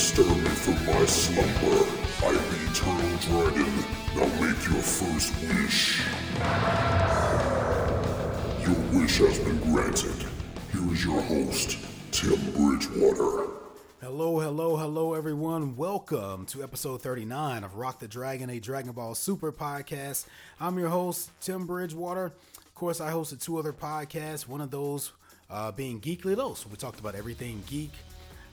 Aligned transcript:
disturb 0.00 0.28
me 0.28 0.48
from 0.48 0.74
my 0.86 1.04
slumber. 1.04 1.84
I 2.22 2.28
am 2.28 2.34
the 2.34 2.70
Eternal 2.70 3.18
Dragon. 3.18 3.84
Now 4.16 4.24
make 4.40 4.64
your 4.64 4.80
first 4.80 5.30
wish. 5.42 6.00
Your 8.64 8.98
wish 8.98 9.18
has 9.18 9.38
been 9.40 9.58
granted. 9.58 10.26
Here 10.72 10.90
is 10.90 11.04
your 11.04 11.20
host, 11.20 11.76
Tim 12.12 12.38
Bridgewater. 12.52 13.50
Hello, 14.00 14.40
hello, 14.40 14.78
hello, 14.78 15.12
everyone. 15.12 15.76
Welcome 15.76 16.46
to 16.46 16.62
episode 16.62 17.02
39 17.02 17.62
of 17.62 17.76
Rock 17.76 17.98
the 17.98 18.08
Dragon, 18.08 18.48
a 18.48 18.58
Dragon 18.58 18.92
Ball 18.92 19.14
Super 19.14 19.52
podcast. 19.52 20.24
I'm 20.58 20.78
your 20.78 20.88
host, 20.88 21.30
Tim 21.42 21.66
Bridgewater. 21.66 22.24
Of 22.24 22.74
course, 22.74 23.02
I 23.02 23.12
hosted 23.12 23.42
two 23.42 23.58
other 23.58 23.74
podcasts, 23.74 24.48
one 24.48 24.62
of 24.62 24.70
those 24.70 25.12
uh, 25.50 25.72
being 25.72 26.00
Geekly 26.00 26.36
Dose. 26.36 26.64
We 26.66 26.76
talked 26.76 27.00
about 27.00 27.14
everything 27.14 27.62
geek, 27.66 27.92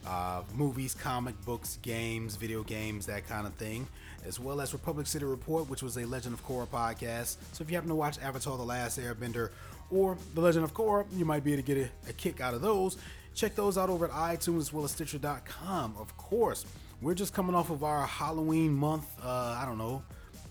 uh, 0.06 0.42
movies, 0.54 0.94
comic 0.94 1.34
books, 1.44 1.78
games, 1.82 2.36
video 2.36 2.62
games, 2.62 3.06
that 3.06 3.28
kind 3.28 3.46
of 3.46 3.54
thing, 3.54 3.86
as 4.24 4.38
well 4.40 4.60
as 4.60 4.72
Republic 4.72 5.06
City 5.06 5.24
Report, 5.24 5.68
which 5.68 5.82
was 5.82 5.96
a 5.96 6.04
Legend 6.06 6.34
of 6.34 6.46
Korra 6.46 6.66
podcast. 6.66 7.36
So 7.52 7.62
if 7.62 7.70
you 7.70 7.76
happen 7.76 7.88
to 7.90 7.94
watch 7.94 8.18
Avatar 8.20 8.56
The 8.56 8.62
Last 8.64 8.98
Airbender 8.98 9.50
or 9.90 10.16
The 10.34 10.40
Legend 10.40 10.64
of 10.64 10.74
Korra, 10.74 11.04
you 11.16 11.24
might 11.24 11.44
be 11.44 11.52
able 11.52 11.62
to 11.62 11.74
get 11.74 11.90
a, 12.06 12.10
a 12.10 12.12
kick 12.12 12.40
out 12.40 12.54
of 12.54 12.62
those. 12.62 12.96
Check 13.34 13.54
those 13.54 13.78
out 13.78 13.88
over 13.90 14.06
at 14.06 14.10
iTunes 14.10 14.58
as 14.58 14.72
well 14.72 14.84
as 14.84 14.90
Stitcher.com. 14.92 15.94
Of 15.98 16.16
course, 16.16 16.64
we're 17.00 17.14
just 17.14 17.32
coming 17.32 17.54
off 17.54 17.70
of 17.70 17.84
our 17.84 18.06
Halloween 18.06 18.74
month. 18.74 19.06
Uh, 19.22 19.56
I 19.60 19.64
don't 19.64 19.78
know, 19.78 20.02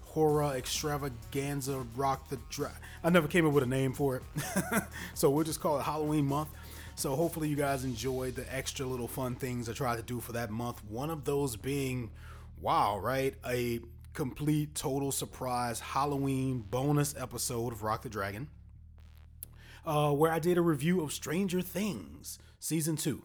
horror 0.04 0.55
extravaganza, 0.55 1.86
rock 1.96 2.30
the 2.30 2.38
dra- 2.50 2.72
I 3.04 3.10
never 3.10 3.27
came 3.27 3.46
up 3.46 3.54
with 3.54 3.64
a 3.64 3.68
name 3.68 3.94
for 3.94 4.16
it, 4.18 4.24
so 5.14 5.30
we'll 5.30 5.44
just 5.44 5.60
call 5.60 5.80
it 5.80 5.84
Halloween 5.84 6.26
month. 6.26 6.50
So 6.98 7.16
hopefully 7.16 7.48
you 7.48 7.56
guys 7.56 7.84
enjoyed 7.84 8.34
the 8.34 8.54
extra 8.54 8.84
little 8.84 9.08
fun 9.08 9.36
things 9.36 9.70
I 9.70 9.74
tried 9.74 9.98
to 9.98 10.02
do 10.02 10.20
for 10.20 10.32
that 10.32 10.49
month. 10.49 10.84
One 10.84 11.12
of 11.12 11.26
those 11.26 11.55
being, 11.55 12.10
wow, 12.60 12.98
right, 12.98 13.35
a 13.46 13.82
complete 14.16 14.74
total 14.74 15.12
surprise 15.12 15.80
Halloween 15.80 16.66
bonus 16.68 17.16
episode 17.16 17.71
of 17.71 17.84
Rock 17.84 18.02
the 18.02 18.10
Dragon 18.10 18.48
uh, 19.86 20.12
where 20.12 20.32
I 20.32 20.40
did 20.40 20.58
a 20.58 20.62
review 20.62 21.02
of 21.02 21.13
Stranger 21.13 21.62
Things 21.62 22.40
season 22.60 22.98
two. 22.98 23.24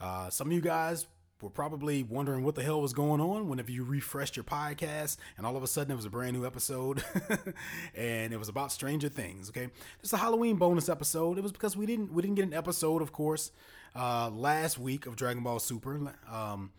Uh, 0.00 0.28
some 0.28 0.48
of 0.48 0.52
you 0.52 0.60
guys 0.60 1.06
were 1.42 1.50
probably 1.50 2.02
wondering 2.02 2.42
what 2.44 2.54
the 2.54 2.62
hell 2.62 2.80
was 2.80 2.92
going 2.92 3.20
on 3.20 3.48
whenever 3.48 3.70
you 3.70 3.84
refreshed 3.84 4.36
your 4.36 4.44
podcast 4.44 5.18
and 5.36 5.46
all 5.46 5.56
of 5.56 5.62
a 5.62 5.66
sudden 5.66 5.92
it 5.92 5.96
was 5.96 6.06
a 6.06 6.10
brand 6.10 6.34
new 6.34 6.46
episode 6.46 7.04
and 7.94 8.32
it 8.32 8.38
was 8.38 8.48
about 8.48 8.72
Stranger 8.72 9.08
Things. 9.08 9.50
Okay, 9.50 9.68
it's 10.02 10.12
a 10.12 10.16
Halloween 10.16 10.56
bonus 10.56 10.88
episode. 10.88 11.36
It 11.38 11.42
was 11.42 11.52
because 11.52 11.76
we 11.76 11.84
didn't 11.86 12.12
we 12.12 12.22
didn't 12.22 12.36
get 12.36 12.46
an 12.46 12.54
episode, 12.54 13.02
of 13.02 13.12
course, 13.12 13.50
uh, 13.94 14.30
last 14.30 14.78
week 14.78 15.06
of 15.06 15.16
Dragon 15.16 15.42
Ball 15.42 15.58
Super. 15.58 16.14
Um, 16.30 16.70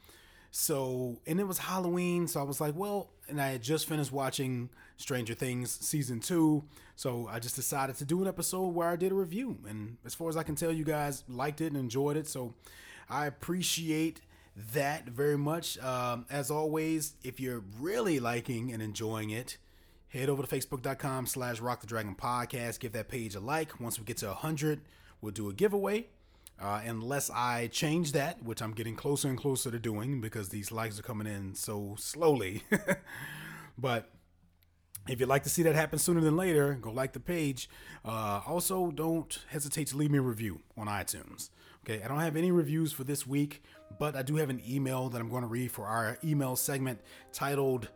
so, 0.50 1.20
and 1.28 1.40
it 1.40 1.44
was 1.44 1.60
Halloween, 1.60 2.28
so 2.28 2.40
I 2.40 2.44
was 2.44 2.60
like, 2.60 2.76
well, 2.76 3.12
and 3.28 3.40
I 3.40 3.50
had 3.50 3.62
just 3.62 3.88
finished 3.88 4.12
watching 4.12 4.70
Stranger 4.96 5.36
Things 5.36 5.70
season 5.70 6.20
two, 6.20 6.64
so 6.96 7.28
I 7.30 7.40
just 7.40 7.56
decided 7.56 7.98
to 7.98 8.06
do 8.06 8.22
an 8.24 8.28
episode 8.28 8.70
where 8.70 8.88
I 8.88 8.96
did 8.96 9.12
a 9.12 9.16
review. 9.16 9.58
And 9.68 9.98
as 10.04 10.16
far 10.16 10.30
as 10.30 10.38
I 10.38 10.42
can 10.42 10.56
tell, 10.56 10.72
you 10.72 10.84
guys 10.84 11.24
liked 11.28 11.62
it 11.62 11.68
and 11.68 11.78
enjoyed 11.78 12.18
it, 12.18 12.28
so 12.28 12.56
I 13.10 13.28
appreciate 13.28 14.22
that 14.74 15.08
very 15.08 15.38
much. 15.38 15.78
Um, 15.80 16.26
as 16.30 16.52
always, 16.52 17.14
if 17.24 17.40
you're 17.40 17.64
really 17.80 18.20
liking 18.20 18.72
and 18.72 18.82
enjoying 18.82 19.30
it, 19.30 19.58
head 20.10 20.30
over 20.30 20.44
to 20.44 20.56
facebook.com 20.56 21.28
slash 21.28 21.60
rock 21.60 21.82
the 21.82 21.88
dragon 21.88 22.16
podcast 22.16 22.80
give 22.80 22.94
that 22.94 23.08
page 23.08 23.36
a 23.36 23.40
like 23.40 23.80
once 23.80 24.00
we 24.00 24.06
get 24.06 24.16
to 24.16 24.26
100 24.28 24.80
we'll 25.20 25.34
do 25.34 25.50
a 25.50 25.54
giveaway 25.54 26.08
uh, 26.60 26.82
unless 26.86 27.30
I 27.30 27.68
change 27.68 28.14
that, 28.14 28.44
which 28.44 28.62
I'm 28.62 28.72
getting 28.72 28.96
closer 28.96 29.28
and 29.28 29.38
closer 29.38 29.70
to 29.70 29.80
doing 29.80 30.22
because 30.22 30.50
these 30.50 30.72
likes 30.72 31.00
are 31.00 31.04
coming 31.04 31.28
in 31.28 31.54
so 31.54 31.96
slowly. 32.00 32.64
but 33.78 34.10
if 35.08 35.20
you'd 35.20 35.30
like 35.30 35.44
to 35.44 35.50
see 35.50 35.64
that 35.64 35.76
happen 35.76 36.00
sooner 36.00 36.20
than 36.20 36.36
later, 36.36 36.74
go 36.74 36.92
like 36.92 37.14
the 37.14 37.20
page. 37.20 37.70
Uh, 38.04 38.42
also, 38.48 38.92
don't 38.92 39.40
hesitate 39.50 39.88
to 39.88 39.98
leave 39.98 40.10
me 40.10 40.18
a 40.18 40.22
review 40.22 40.62
on 40.76 40.88
iTunes. 40.88 41.50
Okay, 41.86 42.04
I 42.04 42.08
don't 42.08 42.20
have 42.20 42.36
any 42.36 42.52
reviews 42.52 42.92
for 42.92 43.04
this 43.04 43.26
week, 43.26 43.64
but 44.00 44.16
I 44.16 44.22
do 44.22 44.36
have 44.36 44.50
an 44.50 44.62
email 44.68 45.10
that 45.10 45.20
I'm 45.20 45.30
going 45.30 45.44
to 45.44 45.48
read 45.48 45.72
for 45.72 45.86
our 45.86 46.18
email 46.24 46.56
segment 46.56 47.00
titled 47.32 47.90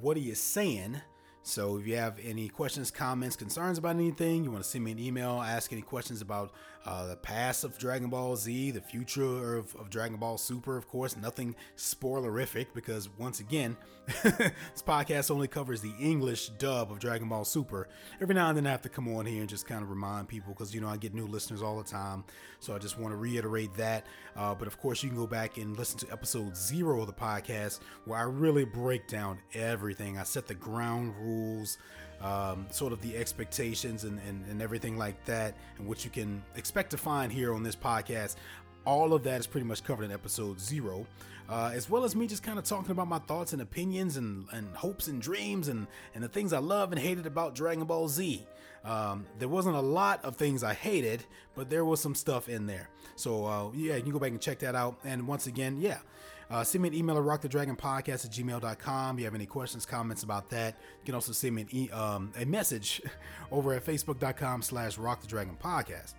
What 0.00 0.16
Are 0.16 0.20
You 0.20 0.32
Saiyan? 0.32 1.00
So 1.42 1.78
if 1.78 1.86
you 1.86 1.96
have 1.96 2.18
any 2.22 2.48
questions, 2.48 2.90
comments, 2.90 3.34
concerns 3.34 3.78
about 3.78 3.96
anything, 3.96 4.44
you 4.44 4.50
want 4.50 4.62
to 4.62 4.68
send 4.68 4.84
me 4.84 4.92
an 4.92 4.98
email, 4.98 5.40
ask 5.40 5.72
any 5.72 5.82
questions 5.82 6.20
about 6.20 6.52
uh, 6.84 7.06
the 7.06 7.16
past 7.16 7.64
of 7.64 7.78
Dragon 7.78 8.10
Ball 8.10 8.34
Z, 8.36 8.72
the 8.72 8.80
future 8.80 9.56
of, 9.56 9.74
of 9.76 9.90
Dragon 9.90 10.16
Ball 10.16 10.36
Super, 10.36 10.76
of 10.76 10.88
course, 10.88 11.16
nothing 11.16 11.54
spoilerific 11.76 12.66
because 12.74 13.08
once 13.18 13.40
again, 13.40 13.76
this 14.24 14.82
podcast 14.84 15.30
only 15.30 15.46
covers 15.46 15.80
the 15.80 15.94
English 16.00 16.48
dub 16.58 16.90
of 16.90 16.98
Dragon 16.98 17.28
Ball 17.28 17.44
Super. 17.44 17.88
Every 18.20 18.34
now 18.34 18.48
and 18.48 18.56
then 18.56 18.66
I 18.66 18.70
have 18.70 18.82
to 18.82 18.88
come 18.88 19.08
on 19.14 19.26
here 19.26 19.40
and 19.40 19.48
just 19.48 19.66
kind 19.66 19.82
of 19.82 19.90
remind 19.90 20.26
people 20.26 20.52
because, 20.52 20.74
you 20.74 20.80
know, 20.80 20.88
I 20.88 20.96
get 20.96 21.14
new 21.14 21.26
listeners 21.26 21.62
all 21.62 21.78
the 21.78 21.88
time. 21.88 22.24
So 22.58 22.74
I 22.74 22.78
just 22.78 22.98
want 22.98 23.12
to 23.12 23.16
reiterate 23.16 23.72
that. 23.74 24.06
Uh, 24.36 24.54
but 24.54 24.66
of 24.66 24.78
course, 24.78 25.02
you 25.02 25.08
can 25.08 25.18
go 25.18 25.26
back 25.28 25.56
and 25.58 25.76
listen 25.76 25.98
to 26.00 26.12
episode 26.12 26.56
zero 26.56 27.00
of 27.00 27.06
the 27.06 27.12
podcast 27.12 27.78
where 28.04 28.18
I 28.18 28.22
really 28.22 28.64
break 28.64 29.06
down 29.06 29.38
everything. 29.54 30.18
I 30.18 30.24
set 30.24 30.48
the 30.48 30.54
ground 30.54 31.14
rules 31.20 31.78
um, 32.22 32.66
sort 32.70 32.92
of 32.92 33.00
the 33.02 33.16
expectations 33.16 34.04
and, 34.04 34.20
and, 34.28 34.44
and 34.46 34.62
everything 34.62 34.96
like 34.96 35.22
that, 35.24 35.54
and 35.78 35.86
what 35.86 36.04
you 36.04 36.10
can 36.10 36.42
expect 36.56 36.90
to 36.90 36.96
find 36.96 37.32
here 37.32 37.52
on 37.54 37.62
this 37.62 37.76
podcast. 37.76 38.36
All 38.84 39.12
of 39.12 39.22
that 39.24 39.40
is 39.40 39.46
pretty 39.46 39.66
much 39.66 39.84
covered 39.84 40.04
in 40.04 40.12
episode 40.12 40.58
zero, 40.60 41.06
uh, 41.48 41.70
as 41.72 41.88
well 41.88 42.02
as 42.04 42.16
me 42.16 42.26
just 42.26 42.42
kind 42.42 42.58
of 42.58 42.64
talking 42.64 42.90
about 42.90 43.06
my 43.06 43.20
thoughts 43.20 43.52
and 43.52 43.62
opinions 43.62 44.16
and, 44.16 44.46
and 44.52 44.74
hopes 44.74 45.06
and 45.06 45.22
dreams 45.22 45.68
and, 45.68 45.86
and 46.14 46.24
the 46.24 46.28
things 46.28 46.52
I 46.52 46.58
love 46.58 46.90
and 46.92 47.00
hated 47.00 47.26
about 47.26 47.54
Dragon 47.54 47.84
Ball 47.84 48.08
Z. 48.08 48.44
Um, 48.84 49.26
there 49.38 49.48
wasn't 49.48 49.76
a 49.76 49.80
lot 49.80 50.24
of 50.24 50.34
things 50.34 50.64
I 50.64 50.74
hated, 50.74 51.24
but 51.54 51.70
there 51.70 51.84
was 51.84 52.00
some 52.00 52.16
stuff 52.16 52.48
in 52.48 52.66
there. 52.66 52.88
So, 53.14 53.46
uh, 53.46 53.70
yeah, 53.74 53.94
you 53.94 54.02
can 54.02 54.10
go 54.10 54.18
back 54.18 54.32
and 54.32 54.40
check 54.40 54.58
that 54.60 54.74
out. 54.74 54.98
And 55.04 55.28
once 55.28 55.46
again, 55.46 55.80
yeah, 55.80 55.98
uh, 56.52 56.62
send 56.62 56.82
me 56.82 56.88
an 56.88 56.94
email 56.94 57.16
at 57.16 57.24
rockthedragonpodcast 57.24 58.26
at 58.26 58.30
gmail.com. 58.30 59.16
If 59.16 59.20
you 59.20 59.24
have 59.24 59.34
any 59.34 59.46
questions, 59.46 59.86
comments 59.86 60.22
about 60.22 60.50
that, 60.50 60.76
you 61.00 61.06
can 61.06 61.14
also 61.14 61.32
send 61.32 61.54
me 61.54 61.66
e- 61.70 61.90
um, 61.90 62.30
a 62.38 62.44
message 62.44 63.00
over 63.50 63.72
at 63.72 63.84
facebook.com 63.84 64.60
slash 64.60 64.98
rockthedragonpodcast. 64.98 66.12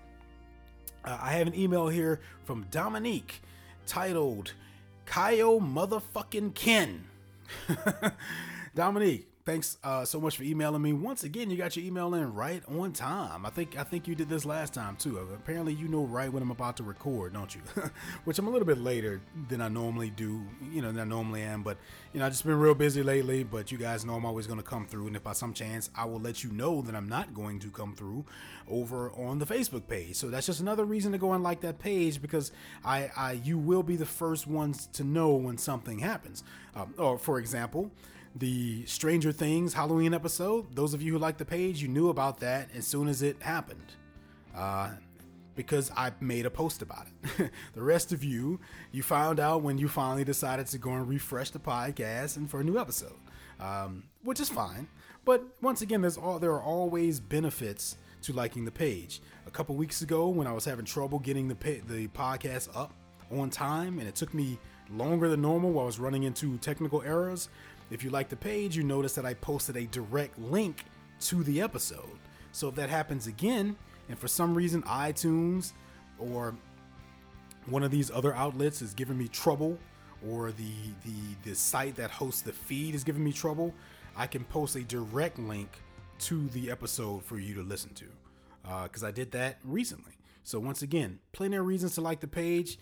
Uh, 1.05 1.17
I 1.21 1.33
have 1.33 1.45
an 1.45 1.55
email 1.55 1.87
here 1.87 2.19
from 2.45 2.65
Dominique 2.71 3.41
titled 3.85 4.53
Kaio 5.05 5.61
Motherfucking 5.61 6.55
Ken. 6.55 7.05
Dominique, 8.75 9.27
thanks 9.45 9.77
uh, 9.83 10.05
so 10.05 10.19
much 10.21 10.37
for 10.37 10.43
emailing 10.43 10.81
me. 10.81 10.93
Once 10.93 11.23
again, 11.23 11.49
you 11.49 11.57
got 11.57 11.75
your 11.75 11.85
email 11.85 12.13
in 12.13 12.33
right 12.33 12.63
on 12.67 12.93
time. 12.93 13.45
I 13.45 13.49
think 13.49 13.77
I 13.77 13.83
think 13.83 14.07
you 14.07 14.15
did 14.15 14.29
this 14.29 14.45
last 14.45 14.73
time 14.73 14.95
too. 14.95 15.17
Apparently, 15.17 15.73
you 15.73 15.87
know 15.87 16.05
right 16.05 16.31
when 16.31 16.41
I'm 16.41 16.51
about 16.51 16.77
to 16.77 16.83
record, 16.83 17.33
don't 17.33 17.53
you? 17.53 17.61
Which 18.23 18.39
I'm 18.39 18.47
a 18.47 18.49
little 18.49 18.65
bit 18.65 18.77
later 18.77 19.21
than 19.49 19.61
I 19.61 19.67
normally 19.67 20.09
do. 20.09 20.41
You 20.71 20.81
know, 20.81 20.91
than 20.91 21.01
I 21.01 21.03
normally 21.03 21.41
am. 21.41 21.63
But 21.63 21.77
you 22.13 22.19
know, 22.19 22.25
I've 22.25 22.31
just 22.31 22.45
been 22.45 22.57
real 22.57 22.75
busy 22.75 23.03
lately. 23.03 23.43
But 23.43 23.71
you 23.71 23.77
guys 23.77 24.05
know 24.05 24.15
I'm 24.15 24.25
always 24.25 24.47
going 24.47 24.59
to 24.59 24.65
come 24.65 24.85
through, 24.85 25.07
and 25.07 25.15
if 25.15 25.23
by 25.23 25.33
some 25.33 25.53
chance 25.53 25.89
I 25.95 26.05
will 26.05 26.19
let 26.19 26.43
you 26.43 26.51
know 26.51 26.81
that 26.81 26.95
I'm 26.95 27.09
not 27.09 27.33
going 27.33 27.59
to 27.59 27.69
come 27.69 27.93
through 27.93 28.25
over 28.69 29.11
on 29.11 29.39
the 29.39 29.45
Facebook 29.45 29.87
page. 29.87 30.15
So 30.15 30.29
that's 30.29 30.45
just 30.45 30.61
another 30.61 30.85
reason 30.85 31.11
to 31.11 31.17
go 31.17 31.33
and 31.33 31.43
like 31.43 31.61
that 31.61 31.79
page 31.79 32.21
because 32.21 32.51
I, 32.83 33.11
I 33.15 33.31
you 33.33 33.57
will 33.57 33.83
be 33.83 33.97
the 33.97 34.05
first 34.05 34.47
ones 34.47 34.87
to 34.93 35.03
know 35.03 35.33
when 35.33 35.57
something 35.57 35.99
happens. 35.99 36.43
Um, 36.75 36.93
or 36.97 37.17
for 37.19 37.39
example 37.39 37.91
the 38.35 38.85
Stranger 38.85 39.31
Things 39.31 39.73
Halloween 39.73 40.13
episode. 40.13 40.75
Those 40.75 40.93
of 40.93 41.01
you 41.01 41.13
who 41.13 41.19
like 41.19 41.37
the 41.37 41.45
page, 41.45 41.81
you 41.81 41.87
knew 41.87 42.09
about 42.09 42.39
that 42.39 42.69
as 42.75 42.87
soon 42.87 43.07
as 43.07 43.21
it 43.21 43.41
happened. 43.41 43.93
Uh, 44.55 44.91
because 45.55 45.91
I 45.95 46.11
made 46.19 46.45
a 46.45 46.49
post 46.49 46.81
about 46.81 47.07
it. 47.07 47.51
the 47.73 47.81
rest 47.81 48.11
of 48.11 48.23
you, 48.23 48.59
you 48.91 49.03
found 49.03 49.39
out 49.39 49.61
when 49.61 49.77
you 49.77 49.87
finally 49.87 50.23
decided 50.23 50.65
to 50.67 50.77
go 50.77 50.91
and 50.91 51.07
refresh 51.07 51.51
the 51.51 51.59
podcast 51.59 52.37
and 52.37 52.49
for 52.49 52.61
a 52.61 52.63
new 52.63 52.79
episode, 52.79 53.19
um, 53.59 54.03
which 54.23 54.39
is 54.39 54.49
fine. 54.49 54.87
But 55.25 55.43
once 55.61 55.81
again, 55.81 56.01
there's 56.01 56.17
all 56.17 56.39
there 56.39 56.53
are 56.53 56.63
always 56.63 57.19
benefits 57.19 57.97
to 58.23 58.33
liking 58.33 58.65
the 58.65 58.71
page. 58.71 59.21
A 59.45 59.51
couple 59.51 59.75
weeks 59.75 60.01
ago, 60.01 60.27
when 60.29 60.47
I 60.47 60.53
was 60.53 60.65
having 60.65 60.85
trouble 60.85 61.19
getting 61.19 61.47
the 61.47 61.55
pa- 61.55 61.85
the 61.87 62.07
podcast 62.07 62.75
up 62.75 62.93
on 63.31 63.49
time, 63.49 63.99
and 63.99 64.07
it 64.07 64.15
took 64.15 64.33
me 64.33 64.57
longer 64.89 65.29
than 65.29 65.41
normal 65.41 65.71
while 65.71 65.83
I 65.83 65.87
was 65.87 65.99
running 65.99 66.23
into 66.23 66.57
technical 66.57 67.01
errors. 67.03 67.49
If 67.91 68.03
you 68.03 68.09
like 68.09 68.29
the 68.29 68.35
page, 68.35 68.75
you 68.75 68.83
notice 68.83 69.13
that 69.15 69.25
I 69.25 69.33
posted 69.35 69.77
a 69.77 69.85
direct 69.85 70.39
link 70.39 70.85
to 71.21 71.43
the 71.43 71.61
episode. 71.61 72.19
So 72.51 72.67
if 72.69 72.75
that 72.75 72.89
happens 72.89 73.27
again, 73.27 73.75
and 74.09 74.17
for 74.17 74.27
some 74.27 74.53
reason 74.53 74.83
iTunes 74.83 75.73
or 76.19 76.55
one 77.67 77.83
of 77.83 77.91
these 77.91 78.11
other 78.11 78.33
outlets 78.35 78.81
is 78.81 78.93
giving 78.93 79.17
me 79.17 79.27
trouble, 79.27 79.77
or 80.27 80.51
the 80.51 80.73
the 81.05 81.49
the 81.49 81.55
site 81.55 81.95
that 81.95 82.11
hosts 82.11 82.41
the 82.41 82.53
feed 82.53 82.95
is 82.95 83.03
giving 83.03 83.23
me 83.23 83.31
trouble, 83.31 83.73
I 84.15 84.27
can 84.27 84.43
post 84.45 84.75
a 84.75 84.83
direct 84.83 85.39
link 85.39 85.69
to 86.19 86.47
the 86.49 86.69
episode 86.71 87.23
for 87.23 87.39
you 87.39 87.55
to 87.55 87.63
listen 87.63 87.93
to. 87.95 88.05
Uh 88.65 88.83
because 88.83 89.03
I 89.03 89.11
did 89.11 89.31
that 89.31 89.57
recently. 89.63 90.13
So 90.43 90.59
once 90.59 90.81
again, 90.81 91.19
plenty 91.31 91.55
of 91.57 91.65
reasons 91.65 91.95
to 91.95 92.01
like 92.01 92.19
the 92.19 92.27
page 92.27 92.77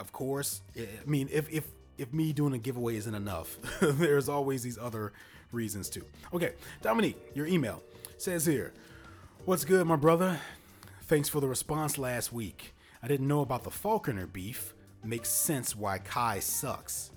of 0.00 0.12
course, 0.12 0.62
I 0.76 0.86
mean, 1.06 1.28
if 1.30 1.50
if 1.50 1.66
if 1.98 2.12
me 2.12 2.32
doing 2.32 2.54
a 2.54 2.58
giveaway 2.58 2.96
isn't 2.96 3.14
enough, 3.14 3.56
there's 3.80 4.28
always 4.28 4.62
these 4.62 4.78
other 4.78 5.12
reasons 5.52 5.90
too. 5.90 6.04
Okay, 6.32 6.52
Dominique, 6.80 7.18
your 7.34 7.46
email 7.46 7.82
says 8.16 8.46
here, 8.46 8.72
"What's 9.44 9.64
good, 9.64 9.86
my 9.86 9.96
brother? 9.96 10.40
Thanks 11.02 11.28
for 11.28 11.40
the 11.40 11.48
response 11.48 11.98
last 11.98 12.32
week. 12.32 12.74
I 13.02 13.08
didn't 13.08 13.28
know 13.28 13.40
about 13.40 13.64
the 13.64 13.70
Falconer 13.70 14.26
beef. 14.26 14.74
Makes 15.04 15.28
sense 15.28 15.76
why 15.76 15.98
Kai 15.98 16.40
sucks, 16.40 17.10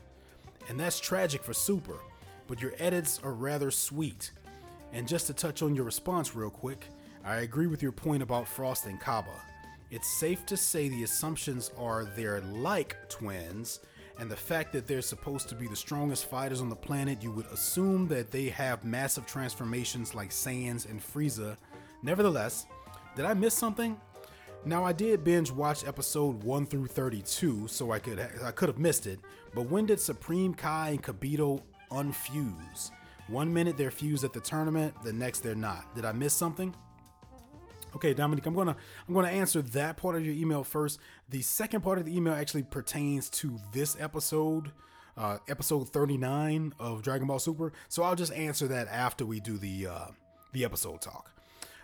and 0.70 0.80
that's 0.80 1.00
tragic 1.00 1.44
for 1.44 1.54
Super. 1.54 2.00
But 2.48 2.62
your 2.62 2.74
edits 2.80 3.20
are 3.24 3.34
rather 3.34 3.72
sweet. 3.72 4.32
And 4.94 5.08
just 5.08 5.28
to 5.28 5.34
touch 5.34 5.62
on 5.62 5.74
your 5.74 5.86
response 5.86 6.36
real 6.36 6.50
quick, 6.50 6.86
I 7.24 7.38
agree 7.38 7.68
with 7.68 7.82
your 7.82 7.94
point 7.94 8.22
about 8.22 8.48
Frost 8.48 8.88
and 8.88 9.00
Cabba. 9.00 9.32
It's 9.90 10.08
safe 10.08 10.46
to 10.48 10.58
say 10.58 10.90
the 10.90 11.04
assumptions 11.04 11.72
are 11.78 12.06
they're 12.16 12.42
like 12.42 12.98
twins, 13.10 13.80
and 14.20 14.30
the 14.30 14.36
fact 14.36 14.74
that 14.74 14.88
they're 14.88 15.02
supposed 15.02 15.50
to 15.50 15.56
be 15.56 15.68
the 15.68 15.76
strongest 15.76 16.30
fighters 16.30 16.62
on 16.62 16.70
the 16.70 16.76
planet, 16.76 17.24
you 17.24 17.32
would 17.32 17.48
assume 17.48 18.08
that 18.10 18.32
they 18.32 18.50
have 18.50 18.84
massive 18.84 19.26
transformations 19.26 20.14
like 20.14 20.30
Saiyans 20.30 20.90
and 20.90 21.02
Frieza. 21.02 21.58
Nevertheless, 22.04 22.68
did 23.16 23.26
I 23.26 23.34
miss 23.34 23.54
something? 23.54 24.00
Now 24.64 24.84
I 24.84 24.94
did 24.94 25.24
binge 25.24 25.52
watch 25.52 25.88
episode 25.88 26.44
1 26.44 26.68
through 26.68 26.88
32, 26.88 27.68
so 27.68 27.92
I 27.92 27.98
could 27.98 28.20
I 28.44 28.52
could 28.52 28.70
have 28.70 28.78
missed 28.78 29.08
it, 29.08 29.20
but 29.56 29.64
when 29.64 29.88
did 29.88 30.00
Supreme 30.00 30.54
Kai 30.54 30.90
and 30.90 31.04
Kibito 31.04 31.62
unfuse? 31.90 32.92
One 33.28 33.52
minute 33.52 33.76
they're 33.76 33.92
fused 33.92 34.24
at 34.24 34.34
the 34.34 34.40
tournament, 34.40 34.94
the 35.04 35.14
next 35.14 35.40
they're 35.40 35.56
not. 35.56 35.96
Did 35.96 36.06
I 36.06 36.12
miss 36.12 36.34
something? 36.34 36.76
Okay, 37.96 38.14
Dominique, 38.14 38.46
I'm 38.46 38.54
gonna 38.54 38.76
I'm 39.08 39.14
gonna 39.14 39.30
answer 39.30 39.62
that 39.62 39.98
part 39.98 40.16
of 40.16 40.26
your 40.26 40.36
email 40.36 40.64
first. 40.64 41.00
The 41.32 41.42
second 41.42 41.80
part 41.80 41.98
of 41.98 42.04
the 42.04 42.16
email 42.16 42.34
actually 42.34 42.64
pertains 42.64 43.30
to 43.30 43.58
this 43.72 43.96
episode, 43.98 44.74
uh, 45.16 45.38
episode 45.48 45.88
39 45.88 46.74
of 46.78 47.04
Dragon 47.04 47.26
Ball 47.26 47.40
Super. 47.40 47.72
So 47.88 48.04
I'll 48.04 48.18
just 48.18 48.34
answer 48.34 48.68
that 48.68 48.90
after 48.90 49.26
we 49.26 49.40
do 49.40 49.58
the 49.58 49.88
uh, 49.88 50.08
the 50.52 50.66
episode 50.66 51.00
talk. 51.00 51.32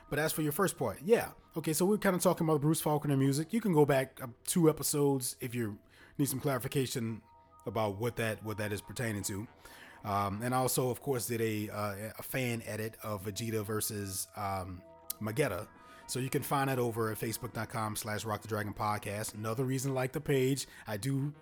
But 0.10 0.20
as 0.20 0.34
for 0.34 0.42
your 0.42 0.52
first 0.52 0.78
point, 0.78 1.00
yeah, 1.06 1.30
okay. 1.56 1.72
So 1.72 1.86
we're 1.86 1.98
kind 1.98 2.14
of 2.14 2.22
talking 2.22 2.46
about 2.46 2.60
Bruce 2.60 2.82
Falconer 2.82 3.16
music. 3.16 3.54
You 3.54 3.62
can 3.62 3.72
go 3.72 3.86
back 3.86 4.20
two 4.46 4.70
episodes 4.70 5.38
if 5.40 5.56
you 5.56 5.78
need 6.18 6.28
some 6.28 6.42
clarification 6.42 7.22
about 7.66 8.02
what 8.02 8.18
that 8.18 8.44
what 8.44 8.58
that 8.58 8.74
is 8.74 8.82
pertaining 8.82 9.24
to. 9.24 9.48
Um, 10.04 10.42
and 10.44 10.54
also, 10.54 10.90
of 10.90 11.02
course, 11.02 11.26
did 11.26 11.40
a 11.40 11.70
uh, 11.70 11.96
a 12.20 12.24
fan 12.24 12.64
edit 12.68 12.96
of 13.02 13.24
Vegeta 13.24 13.64
versus 13.64 14.28
um, 14.36 14.82
Magetta 15.22 15.68
so 16.08 16.20
you 16.20 16.30
can 16.30 16.42
find 16.42 16.70
that 16.70 16.80
over 16.80 17.12
at 17.12 17.20
facebook.com 17.20 17.98
slash 17.98 18.26
rock 18.26 18.42
the 18.42 18.48
dragon 18.48 18.74
podcast. 18.74 19.34
Another 19.34 19.66
reason 19.66 19.94
like 19.94 20.14
the 20.14 20.22
page. 20.22 20.66
I 20.88 20.98
do 20.98 21.34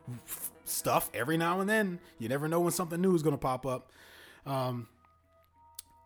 stuff 0.66 1.10
every 1.14 1.38
now 1.38 1.62
and 1.62 1.70
then. 1.70 2.00
You 2.18 2.28
never 2.28 2.48
know 2.48 2.60
when 2.60 2.72
something 2.72 3.00
new 3.00 3.16
is 3.16 3.22
going 3.22 3.36
to 3.36 3.42
pop 3.42 3.66
up. 3.66 3.92
Um, 4.46 4.88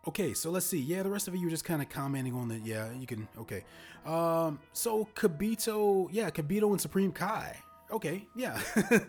okay, 0.07 0.33
so 0.33 0.51
let's 0.51 0.65
see. 0.65 0.79
Yeah, 0.79 1.03
the 1.03 1.09
rest 1.09 1.27
of 1.29 1.35
you 1.35 1.47
are 1.47 1.49
just 1.49 1.65
kind 1.65 1.81
of 1.81 1.89
commenting 1.89 2.35
on 2.35 2.49
that. 2.49 2.65
Yeah, 2.65 2.91
you 2.91 3.07
can. 3.07 3.27
Okay. 3.39 3.63
Um, 4.05 4.59
so 4.73 5.07
Kibito, 5.15 6.09
yeah, 6.11 6.29
Kibito 6.29 6.69
and 6.71 6.81
Supreme 6.81 7.11
Kai. 7.11 7.57
Okay, 7.91 8.27
yeah. 8.35 8.59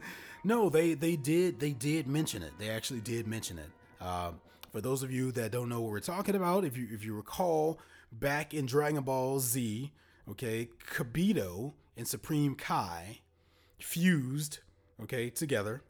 no, 0.44 0.68
they 0.68 0.94
they 0.94 1.16
did 1.16 1.60
they 1.60 1.72
did 1.72 2.06
mention 2.06 2.42
it. 2.42 2.52
They 2.58 2.70
actually 2.70 3.00
did 3.00 3.26
mention 3.26 3.58
it. 3.58 3.70
Uh, 4.00 4.32
for 4.70 4.80
those 4.80 5.02
of 5.02 5.10
you 5.10 5.32
that 5.32 5.50
don't 5.50 5.68
know 5.68 5.80
what 5.80 5.90
we're 5.90 6.00
talking 6.00 6.34
about, 6.34 6.64
if 6.64 6.76
you 6.76 6.86
if 6.92 7.04
you 7.04 7.14
recall, 7.14 7.78
back 8.12 8.54
in 8.54 8.66
Dragon 8.66 9.02
Ball 9.02 9.40
Z, 9.40 9.92
okay, 10.30 10.68
Kibito 10.92 11.74
and 11.96 12.06
Supreme 12.06 12.54
Kai 12.54 13.20
fused, 13.78 14.60
okay, 15.02 15.30
together, 15.30 15.82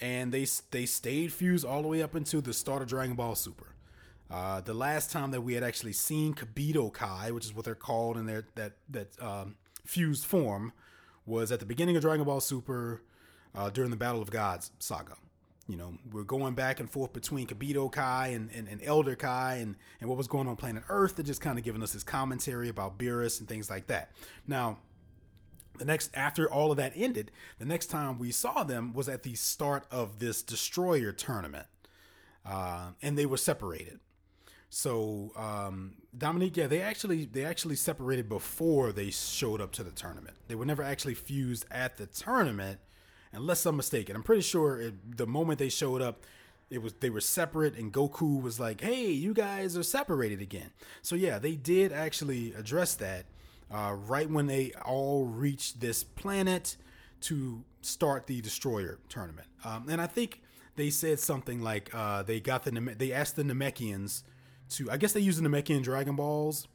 and 0.00 0.32
they 0.32 0.46
they 0.70 0.86
stayed 0.86 1.32
fused 1.32 1.64
all 1.64 1.82
the 1.82 1.88
way 1.88 2.02
up 2.02 2.14
into 2.14 2.40
the 2.40 2.52
start 2.52 2.82
of 2.82 2.88
Dragon 2.88 3.14
Ball 3.14 3.34
Super. 3.34 3.74
Uh, 4.28 4.60
the 4.60 4.74
last 4.74 5.12
time 5.12 5.30
that 5.30 5.40
we 5.40 5.54
had 5.54 5.62
actually 5.62 5.92
seen 5.92 6.34
Kibito 6.34 6.92
Kai, 6.92 7.30
which 7.30 7.44
is 7.44 7.54
what 7.54 7.64
they're 7.64 7.74
called 7.74 8.16
in 8.16 8.26
their 8.26 8.44
that 8.54 8.72
that 8.90 9.22
um, 9.22 9.56
fused 9.84 10.24
form, 10.24 10.72
was 11.24 11.52
at 11.52 11.60
the 11.60 11.66
beginning 11.66 11.96
of 11.96 12.02
Dragon 12.02 12.24
Ball 12.24 12.40
Super 12.40 13.02
uh, 13.54 13.70
during 13.70 13.90
the 13.90 13.96
Battle 13.96 14.20
of 14.20 14.30
Gods 14.30 14.72
saga 14.78 15.14
you 15.68 15.76
know, 15.76 15.94
we're 16.12 16.22
going 16.22 16.54
back 16.54 16.78
and 16.78 16.88
forth 16.88 17.12
between 17.12 17.46
Kibito 17.46 17.90
Kai 17.90 18.28
and, 18.28 18.50
and, 18.52 18.68
and, 18.68 18.80
Elder 18.84 19.16
Kai 19.16 19.56
and, 19.56 19.74
and 20.00 20.08
what 20.08 20.16
was 20.16 20.28
going 20.28 20.46
on 20.46 20.54
planet 20.56 20.84
Earth. 20.88 21.16
They're 21.16 21.24
just 21.24 21.40
kind 21.40 21.58
of 21.58 21.64
giving 21.64 21.82
us 21.82 21.92
this 21.92 22.04
commentary 22.04 22.68
about 22.68 22.98
Beerus 22.98 23.40
and 23.40 23.48
things 23.48 23.68
like 23.68 23.88
that. 23.88 24.12
Now, 24.46 24.78
the 25.78 25.84
next, 25.84 26.10
after 26.14 26.50
all 26.50 26.70
of 26.70 26.76
that 26.76 26.92
ended, 26.94 27.32
the 27.58 27.64
next 27.64 27.86
time 27.86 28.18
we 28.18 28.30
saw 28.30 28.62
them 28.62 28.92
was 28.92 29.08
at 29.08 29.24
the 29.24 29.34
start 29.34 29.86
of 29.90 30.20
this 30.20 30.42
Destroyer 30.42 31.12
tournament. 31.12 31.66
Uh, 32.44 32.90
and 33.02 33.18
they 33.18 33.26
were 33.26 33.36
separated. 33.36 33.98
So 34.68 35.32
um, 35.36 35.94
Dominique, 36.16 36.56
yeah, 36.56 36.66
they 36.66 36.80
actually 36.80 37.24
they 37.24 37.44
actually 37.44 37.76
separated 37.76 38.28
before 38.28 38.92
they 38.92 39.10
showed 39.10 39.60
up 39.60 39.72
to 39.72 39.84
the 39.84 39.90
tournament. 39.90 40.36
They 40.48 40.54
were 40.54 40.64
never 40.64 40.82
actually 40.82 41.14
fused 41.14 41.66
at 41.70 41.96
the 41.96 42.06
tournament 42.06 42.78
unless 43.32 43.64
I'm 43.66 43.76
mistaken. 43.76 44.16
I'm 44.16 44.22
pretty 44.22 44.42
sure 44.42 44.80
it, 44.80 45.16
the 45.16 45.26
moment 45.26 45.58
they 45.58 45.68
showed 45.68 46.02
up, 46.02 46.24
it 46.70 46.82
was 46.82 46.94
they 46.94 47.10
were 47.10 47.20
separate, 47.20 47.76
and 47.76 47.92
Goku 47.92 48.42
was 48.42 48.58
like, 48.58 48.80
"Hey, 48.80 49.10
you 49.10 49.32
guys 49.32 49.76
are 49.76 49.82
separated 49.82 50.40
again." 50.40 50.70
So 51.02 51.14
yeah, 51.14 51.38
they 51.38 51.54
did 51.54 51.92
actually 51.92 52.52
address 52.54 52.94
that 52.96 53.26
uh, 53.72 53.94
right 53.96 54.28
when 54.28 54.46
they 54.46 54.72
all 54.84 55.26
reached 55.26 55.80
this 55.80 56.02
planet 56.02 56.76
to 57.22 57.62
start 57.82 58.26
the 58.26 58.40
Destroyer 58.40 58.98
tournament, 59.08 59.46
um, 59.64 59.86
and 59.88 60.00
I 60.00 60.06
think 60.06 60.42
they 60.74 60.90
said 60.90 61.20
something 61.20 61.62
like 61.62 61.94
uh, 61.94 62.22
they 62.22 62.40
got 62.40 62.64
the 62.64 62.70
they 62.98 63.12
asked 63.12 63.36
the 63.36 63.42
Namekians 63.42 64.22
to 64.70 64.90
I 64.90 64.96
guess 64.96 65.12
they 65.12 65.20
used 65.20 65.42
the 65.42 65.48
Namekian 65.48 65.82
Dragon 65.82 66.16
Balls 66.16 66.66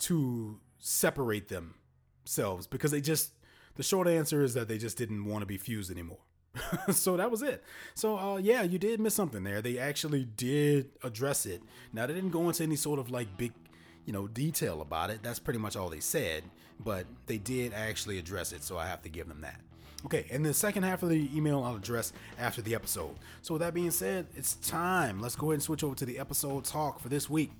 to 0.00 0.60
separate 0.78 1.48
themselves 1.48 2.66
because 2.66 2.90
they 2.90 3.00
just 3.00 3.32
the 3.76 3.82
short 3.82 4.08
answer 4.08 4.42
is 4.42 4.54
that 4.54 4.68
they 4.68 4.78
just 4.78 4.96
didn't 4.96 5.24
want 5.24 5.42
to 5.42 5.46
be 5.46 5.56
fused 5.56 5.90
anymore. 5.90 6.18
so 6.92 7.16
that 7.16 7.30
was 7.30 7.42
it. 7.42 7.62
So 7.94 8.16
uh, 8.16 8.36
yeah, 8.36 8.62
you 8.62 8.78
did 8.78 9.00
miss 9.00 9.14
something 9.14 9.42
there. 9.42 9.60
They 9.60 9.78
actually 9.78 10.24
did 10.24 10.90
address 11.02 11.46
it. 11.46 11.62
Now 11.92 12.06
they 12.06 12.14
didn't 12.14 12.30
go 12.30 12.48
into 12.48 12.62
any 12.62 12.76
sort 12.76 12.98
of 12.98 13.10
like 13.10 13.36
big, 13.36 13.52
you 14.06 14.12
know, 14.12 14.28
detail 14.28 14.80
about 14.80 15.10
it. 15.10 15.22
That's 15.22 15.38
pretty 15.38 15.58
much 15.58 15.76
all 15.76 15.88
they 15.88 16.00
said. 16.00 16.44
But 16.84 17.06
they 17.26 17.38
did 17.38 17.72
actually 17.72 18.18
address 18.18 18.52
it, 18.52 18.64
so 18.64 18.76
I 18.76 18.86
have 18.86 19.02
to 19.02 19.08
give 19.08 19.28
them 19.28 19.40
that. 19.42 19.60
Okay, 20.04 20.26
and 20.30 20.44
the 20.44 20.52
second 20.52 20.82
half 20.82 21.02
of 21.02 21.08
the 21.08 21.30
email 21.34 21.62
I'll 21.62 21.76
address 21.76 22.12
after 22.38 22.60
the 22.60 22.74
episode. 22.74 23.14
So 23.42 23.54
with 23.54 23.62
that 23.62 23.72
being 23.72 23.90
said, 23.90 24.26
it's 24.36 24.56
time. 24.56 25.20
Let's 25.20 25.36
go 25.36 25.46
ahead 25.46 25.54
and 25.54 25.62
switch 25.62 25.82
over 25.82 25.94
to 25.94 26.04
the 26.04 26.18
episode 26.18 26.64
talk 26.64 27.00
for 27.00 27.08
this 27.08 27.30
week. 27.30 27.52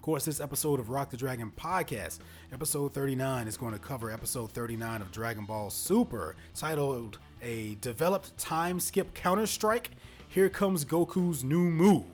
Of 0.00 0.04
course, 0.04 0.24
this 0.24 0.40
episode 0.40 0.80
of 0.80 0.88
Rock 0.88 1.10
the 1.10 1.18
Dragon 1.18 1.52
podcast, 1.54 2.20
episode 2.54 2.94
39, 2.94 3.46
is 3.46 3.58
going 3.58 3.74
to 3.74 3.78
cover 3.78 4.10
episode 4.10 4.50
39 4.50 5.02
of 5.02 5.12
Dragon 5.12 5.44
Ball 5.44 5.68
Super, 5.68 6.36
titled 6.54 7.18
A 7.42 7.74
Developed 7.82 8.34
Time 8.38 8.80
Skip 8.80 9.12
Counter 9.12 9.46
Strike. 9.46 9.90
Here 10.26 10.48
comes 10.48 10.86
Goku's 10.86 11.44
new 11.44 11.58
move. 11.58 12.06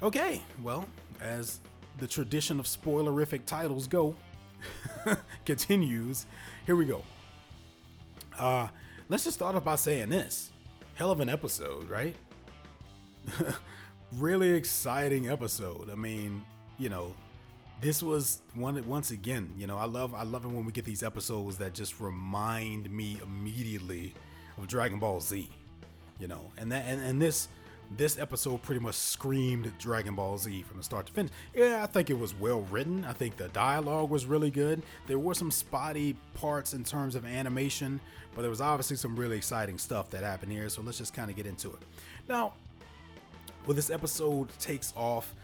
Okay, 0.00 0.40
well, 0.62 0.86
as 1.20 1.58
the 1.98 2.06
tradition 2.06 2.60
of 2.60 2.66
spoilerific 2.66 3.44
titles 3.44 3.88
go, 3.88 4.14
continues, 5.44 6.26
here 6.64 6.76
we 6.76 6.84
go. 6.84 7.02
Uh, 8.38 8.68
let's 9.08 9.24
just 9.24 9.34
start 9.38 9.56
off 9.56 9.64
by 9.64 9.74
saying 9.74 10.10
this. 10.10 10.52
Hell 10.94 11.10
of 11.10 11.18
an 11.18 11.28
episode, 11.28 11.90
right? 11.90 12.14
really 14.18 14.50
exciting 14.50 15.28
episode. 15.28 15.90
I 15.90 15.94
mean, 15.94 16.44
you 16.78 16.88
know, 16.88 17.14
this 17.80 18.02
was 18.02 18.42
one 18.54 18.86
once 18.86 19.10
again, 19.10 19.52
you 19.56 19.66
know, 19.66 19.78
I 19.78 19.86
love 19.86 20.14
I 20.14 20.22
love 20.22 20.44
it 20.44 20.48
when 20.48 20.64
we 20.64 20.72
get 20.72 20.84
these 20.84 21.02
episodes 21.02 21.58
that 21.58 21.74
just 21.74 22.00
remind 22.00 22.90
me 22.90 23.18
immediately 23.22 24.14
of 24.58 24.66
Dragon 24.66 24.98
Ball 24.98 25.20
Z. 25.20 25.48
You 26.18 26.28
know, 26.28 26.50
and 26.58 26.70
that 26.72 26.84
and, 26.86 27.00
and 27.00 27.20
this 27.20 27.48
this 27.96 28.18
episode 28.18 28.62
pretty 28.62 28.80
much 28.80 28.94
screamed 28.94 29.72
Dragon 29.78 30.14
Ball 30.14 30.38
Z 30.38 30.62
from 30.62 30.76
the 30.76 30.82
start 30.82 31.06
to 31.06 31.12
finish. 31.12 31.32
Yeah, 31.54 31.82
I 31.82 31.86
think 31.86 32.10
it 32.10 32.18
was 32.18 32.34
well 32.34 32.60
written. 32.70 33.04
I 33.04 33.12
think 33.12 33.36
the 33.36 33.48
dialogue 33.48 34.10
was 34.10 34.26
really 34.26 34.50
good. 34.50 34.82
There 35.06 35.18
were 35.18 35.34
some 35.34 35.50
spotty 35.50 36.16
parts 36.34 36.72
in 36.72 36.84
terms 36.84 37.14
of 37.14 37.24
animation, 37.24 38.00
but 38.34 38.42
there 38.42 38.50
was 38.50 38.60
obviously 38.60 38.96
some 38.96 39.16
really 39.16 39.36
exciting 39.36 39.76
stuff 39.78 40.10
that 40.10 40.22
happened 40.22 40.52
here. 40.52 40.68
So 40.68 40.82
let's 40.82 40.98
just 40.98 41.14
kind 41.14 41.30
of 41.30 41.36
get 41.36 41.46
into 41.46 41.70
it. 41.70 41.80
Now, 42.28 42.52
where 43.64 43.74
this 43.74 43.90
episode 43.90 44.48
takes 44.58 44.92
off 44.96 45.34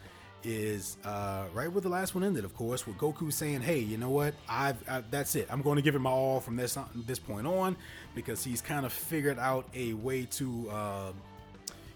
is 0.44 0.96
uh, 1.04 1.44
right 1.52 1.70
where 1.70 1.80
the 1.80 1.88
last 1.88 2.14
one 2.14 2.22
ended, 2.22 2.44
of 2.44 2.54
course, 2.54 2.86
with 2.86 2.96
Goku 2.96 3.32
saying, 3.32 3.62
"Hey, 3.62 3.78
you 3.78 3.98
know 3.98 4.10
what? 4.10 4.34
I've 4.48 4.76
I, 4.88 5.02
that's 5.10 5.34
it. 5.34 5.48
I'm 5.50 5.62
going 5.62 5.76
to 5.76 5.82
give 5.82 5.94
it 5.94 5.98
my 5.98 6.10
all 6.10 6.40
from 6.40 6.56
this 6.56 6.78
this 7.06 7.18
point 7.18 7.46
on," 7.46 7.76
because 8.14 8.44
he's 8.44 8.60
kind 8.60 8.86
of 8.86 8.92
figured 8.92 9.38
out 9.38 9.66
a 9.74 9.94
way 9.94 10.24
to 10.32 10.70
uh, 10.70 11.12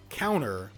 counter 0.09 0.71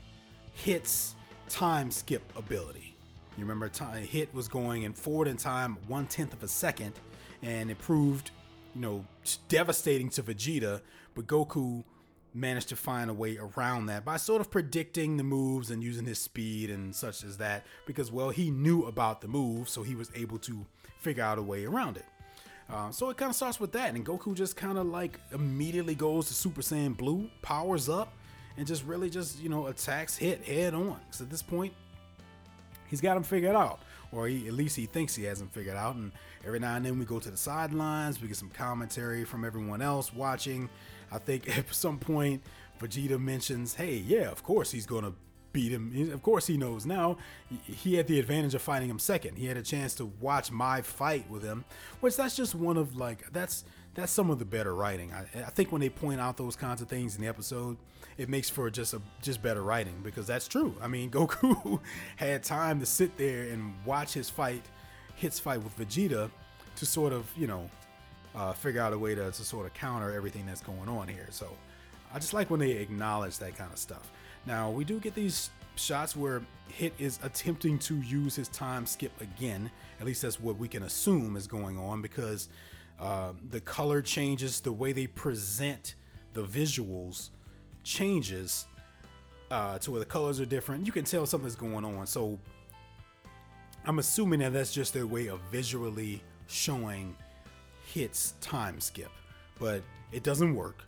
Hit's 0.53 1.15
time 1.49 1.91
skip 1.91 2.23
ability. 2.37 2.95
You 3.37 3.45
remember, 3.45 3.69
time, 3.69 4.05
Hit 4.05 4.35
was 4.35 4.49
going 4.49 4.83
in 4.83 4.93
forward 4.93 5.27
in 5.29 5.39
time 5.39 5.79
one 5.89 6.07
tenth 6.07 6.35
of 6.35 6.43
a 6.43 6.49
second, 6.49 6.93
and 7.43 7.71
it 7.71 7.79
proved 7.79 8.31
you 8.75 8.81
know, 8.81 9.05
devastating 9.49 10.09
to 10.11 10.23
Vegeta, 10.23 10.81
but 11.15 11.27
Goku 11.27 11.85
managed 12.35 12.69
to 12.71 12.77
find 12.77 13.11
a 13.11 13.15
way 13.15 13.37
around 13.39 13.87
that 13.87 14.05
by 14.05 14.17
sort 14.17 14.41
of 14.41 14.51
predicting 14.51 15.17
the 15.17 15.23
moves 15.23 15.71
and 15.71 15.83
using 15.83 16.07
his 16.07 16.19
speed 16.19 16.71
and 16.71 16.95
such 16.95 17.25
as 17.25 17.37
that 17.37 17.65
because 17.87 18.11
well 18.11 18.31
he 18.31 18.51
knew 18.51 18.85
about 18.85 19.21
the 19.21 19.29
move 19.29 19.69
so 19.69 19.83
he 19.83 19.95
was 19.95 20.11
able 20.15 20.39
to 20.39 20.65
figure 20.99 21.23
out 21.23 21.39
a 21.39 21.43
way 21.43 21.65
around 21.65 21.97
it. 21.97 22.07
Uh, 22.71 22.91
so 22.91 23.11
it 23.11 23.17
kind 23.17 23.29
of 23.29 23.37
starts 23.37 23.61
with 23.61 23.73
that 23.73 23.95
and 23.95 24.07
goku 24.07 24.35
just 24.35 24.57
kind 24.57 24.79
of 24.79 24.87
like 24.87 25.19
immediately 25.33 25.95
goes 25.95 26.27
to 26.29 26.35
super 26.35 26.63
saiyan 26.63 26.97
blue 26.97 27.29
powers 27.43 27.89
up 27.89 28.15
and 28.57 28.67
just 28.67 28.85
really 28.85 29.11
just 29.11 29.41
you 29.41 29.49
know 29.49 29.67
attacks 29.67 30.17
hit 30.17 30.43
head 30.45 30.73
on. 30.75 30.99
So 31.11 31.25
at 31.25 31.31
this 31.31 31.43
point 31.43 31.75
he's 32.89 33.01
got 33.01 33.17
him 33.17 33.23
figured 33.23 33.57
out 33.57 33.81
or 34.11 34.29
he, 34.29 34.47
at 34.47 34.55
least 34.55 34.77
he 34.77 34.87
thinks 34.87 35.15
he 35.15 35.25
has 35.25 35.41
him 35.41 35.49
figured 35.49 35.77
out 35.77 35.97
and 35.97 36.13
every 36.47 36.61
now 36.61 36.77
and 36.77 36.85
then 36.85 36.99
we 36.99 37.05
go 37.05 37.19
to 37.19 37.31
the 37.31 37.37
sidelines 37.37 38.23
we 38.23 38.29
get 38.29 38.37
some 38.37 38.51
commentary 38.51 39.25
from 39.25 39.45
everyone 39.45 39.83
else 39.83 40.15
watching 40.15 40.69
I 41.13 41.19
think 41.19 41.49
at 41.59 41.73
some 41.75 41.99
point 41.99 42.43
Vegeta 42.81 43.21
mentions, 43.21 43.75
"Hey, 43.75 43.97
yeah, 43.97 44.31
of 44.31 44.43
course 44.43 44.71
he's 44.71 44.87
to 44.87 45.15
beat 45.53 45.73
him. 45.73 46.11
Of 46.13 46.23
course 46.23 46.47
he 46.47 46.57
knows 46.57 46.87
now. 46.87 47.19
He 47.65 47.95
had 47.95 48.07
the 48.07 48.19
advantage 48.19 48.55
of 48.55 48.63
fighting 48.63 48.89
him 48.89 48.99
second. 48.99 49.37
He 49.37 49.47
had 49.47 49.57
a 49.57 49.63
chance 49.63 49.95
to 49.97 50.07
watch 50.21 50.51
my 50.51 50.83
fight 50.83 51.29
with 51.31 51.43
him, 51.43 51.65
which 52.01 52.17
that's 52.17 52.37
just 52.37 52.55
one 52.55 52.77
of 52.77 52.97
like 52.97 53.31
that's 53.33 53.65
that's 53.95 54.13
some 54.13 54.31
of 54.31 54.39
the 54.39 54.45
better 54.45 54.75
writing. 54.75 55.13
I, 55.13 55.27
I 55.41 55.51
think 55.51 55.71
when 55.71 55.81
they 55.81 55.91
point 55.91 56.21
out 56.21 56.37
those 56.37 56.57
kinds 56.57 56.81
of 56.81 56.89
things 56.89 57.15
in 57.15 57.23
the 57.23 57.29
episode, 57.29 57.77
it 58.17 58.29
makes 58.29 58.49
for 58.49 58.71
just 58.71 58.95
a 58.95 59.03
just 59.21 59.43
better 59.43 59.63
writing 59.63 60.01
because 60.03 60.27
that's 60.27 60.49
true. 60.49 60.75
I 60.81 60.89
mean, 60.89 61.11
Goku 61.13 61.81
had 62.17 62.43
time 62.43 62.81
to 62.81 62.87
sit 62.87 63.17
there 63.17 63.43
and 63.45 63.75
watch 63.85 64.15
his 64.15 64.31
fight, 64.31 64.63
his 65.15 65.39
fight 65.39 65.63
with 65.63 65.77
Vegeta, 65.79 66.31
to 66.77 66.87
sort 66.87 67.13
of 67.13 67.31
you 67.37 67.47
know 67.47 67.71
uh, 68.35 68.53
figure 68.53 68.81
out 68.81 68.93
a 68.93 68.99
way 68.99 69.15
to, 69.15 69.31
to 69.31 69.45
sort 69.45 69.67
of 69.67 69.75
counter 69.75 70.13
everything 70.13 70.47
that's 70.47 70.61
going 70.61 70.89
on 70.89 71.09
here. 71.09 71.29
So 71.31 71.49
I 72.13 72.19
just 72.19 72.35
like 72.35 72.51
when 72.51 72.61
they 72.61 72.73
acknowledge 72.73 73.39
that 73.39 73.57
kind 73.57 73.73
of 73.73 73.79
stuff. 73.79 74.11
Now 74.47 74.71
we 74.71 74.85
do 74.85 74.99
get 74.99 75.15
these 75.15 75.51
shots 75.77 76.17
where 76.17 76.43
Hit 76.69 76.95
is 76.99 77.19
attempting 77.23 77.79
to 77.81 77.97
use 77.97 78.35
his 78.35 78.49
time 78.49 78.87
skip 78.87 79.13
again. 79.21 79.71
At 80.01 80.07
least 80.07 80.23
that's 80.23 80.41
what 80.41 80.57
we 80.57 80.69
can 80.69 80.85
assume 80.85 81.37
is 81.37 81.47
going 81.47 81.79
on 81.79 82.03
because 82.03 82.49
uh, 83.01 83.33
the 83.51 83.61
color 83.61 84.01
changes, 84.03 84.61
the 84.61 84.73
way 84.73 84.93
they 84.93 85.07
present 85.07 85.95
the 86.33 86.45
visuals 86.45 87.31
changes 87.85 88.67
uh, 89.51 89.79
to 89.79 89.91
where 89.91 90.01
the 90.01 90.07
colors 90.07 90.41
are 90.41 90.47
different. 90.47 90.87
You 90.87 90.93
can 90.93 91.05
tell 91.05 91.27
something's 91.27 91.57
going 91.57 91.85
on. 91.85 92.07
So 92.07 92.39
I'm 93.85 93.99
assuming 93.99 94.41
that 94.41 94.53
that's 94.53 94.73
just 94.73 94.95
their 94.95 95.07
way 95.07 95.27
of 95.27 95.41
visually 95.51 96.23
showing 96.47 97.17
hits 97.93 98.35
time 98.41 98.81
skip, 98.81 99.11
but 99.59 99.83
it 100.13 100.23
doesn't 100.23 100.55
work. 100.55 100.85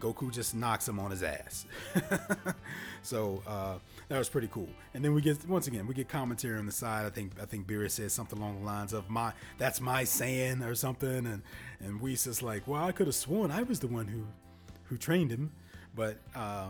Goku 0.00 0.30
just 0.30 0.54
knocks 0.54 0.86
him 0.86 1.00
on 1.00 1.10
his 1.10 1.22
ass. 1.22 1.64
so 3.02 3.42
uh, 3.46 3.74
that 4.08 4.18
was 4.18 4.28
pretty 4.28 4.48
cool. 4.48 4.68
And 4.94 5.04
then 5.04 5.14
we 5.14 5.22
get 5.22 5.46
once 5.48 5.66
again 5.66 5.86
we 5.86 5.94
get 5.94 6.08
commentary 6.08 6.58
on 6.58 6.66
the 6.66 6.72
side. 6.72 7.06
I 7.06 7.10
think 7.10 7.32
I 7.40 7.46
think 7.46 7.66
Beerus 7.66 7.92
says 7.92 8.12
something 8.12 8.38
along 8.38 8.60
the 8.60 8.66
lines 8.66 8.92
of 8.92 9.08
my 9.08 9.32
that's 9.58 9.80
my 9.80 10.04
saying 10.04 10.62
or 10.62 10.74
something, 10.74 11.26
and 11.26 11.42
and 11.80 12.00
Whis 12.00 12.26
is 12.26 12.42
like, 12.42 12.66
well, 12.68 12.84
I 12.84 12.92
could 12.92 13.06
have 13.06 13.16
sworn 13.16 13.50
I 13.50 13.62
was 13.62 13.80
the 13.80 13.88
one 13.88 14.06
who 14.06 14.26
who 14.84 14.96
trained 14.96 15.30
him, 15.30 15.52
but. 15.94 16.18
Uh, 16.34 16.68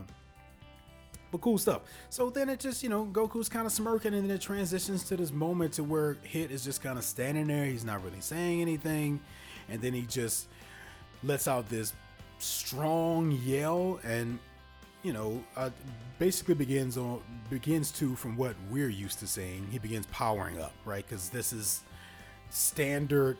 but 1.33 1.41
cool 1.41 1.59
stuff. 1.59 1.83
So 2.09 2.31
then 2.31 2.49
it 2.49 2.61
just, 2.61 2.85
you 2.85 2.89
know, 2.89 3.05
Goku's 3.05 3.49
kind 3.49 3.67
of 3.67 3.73
smirking 3.73 4.15
and 4.15 4.31
then 4.31 4.37
it 4.37 4.41
transitions 4.41 5.03
to 5.09 5.17
this 5.17 5.33
moment 5.33 5.73
to 5.73 5.83
where 5.83 6.17
Hit 6.23 6.53
is 6.53 6.63
just 6.63 6.85
kind 6.85 6.97
of 6.97 7.05
standing 7.05 7.49
there. 7.49 7.65
He's 7.65 7.85
not 7.85 8.05
really 8.05 8.21
saying 8.21 8.63
anything 8.63 9.19
and 9.69 9.81
then 9.81 9.93
he 9.93 10.03
just 10.03 10.49
lets 11.23 11.49
out 11.49 11.69
this 11.69 11.93
strong 12.39 13.31
yell 13.45 13.99
and 14.05 14.39
you 15.03 15.13
know 15.13 15.43
uh, 15.57 15.71
basically 16.19 16.55
begins 16.55 16.99
on 16.99 17.21
begins 17.49 17.91
to 17.91 18.15
from 18.17 18.37
what 18.37 18.55
we're 18.71 18.89
used 18.89 19.19
to 19.19 19.27
seeing 19.27 19.67
he 19.71 19.79
begins 19.79 20.07
powering 20.07 20.61
up 20.61 20.73
right? 20.85 21.07
Because 21.07 21.29
this 21.29 21.53
is 21.53 21.83
standard 22.51 23.37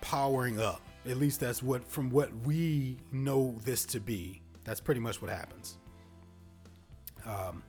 powering 0.00 0.60
up. 0.60 0.80
At 1.08 1.16
least 1.16 1.40
that's 1.40 1.62
what 1.62 1.86
from 1.86 2.10
what 2.10 2.30
we 2.44 2.96
know 3.12 3.56
this 3.64 3.84
to 3.86 4.00
be 4.00 4.40
that's 4.64 4.80
pretty 4.80 5.00
much 5.00 5.20
what 5.20 5.30
happens. 5.30 5.76
Um 7.26 7.62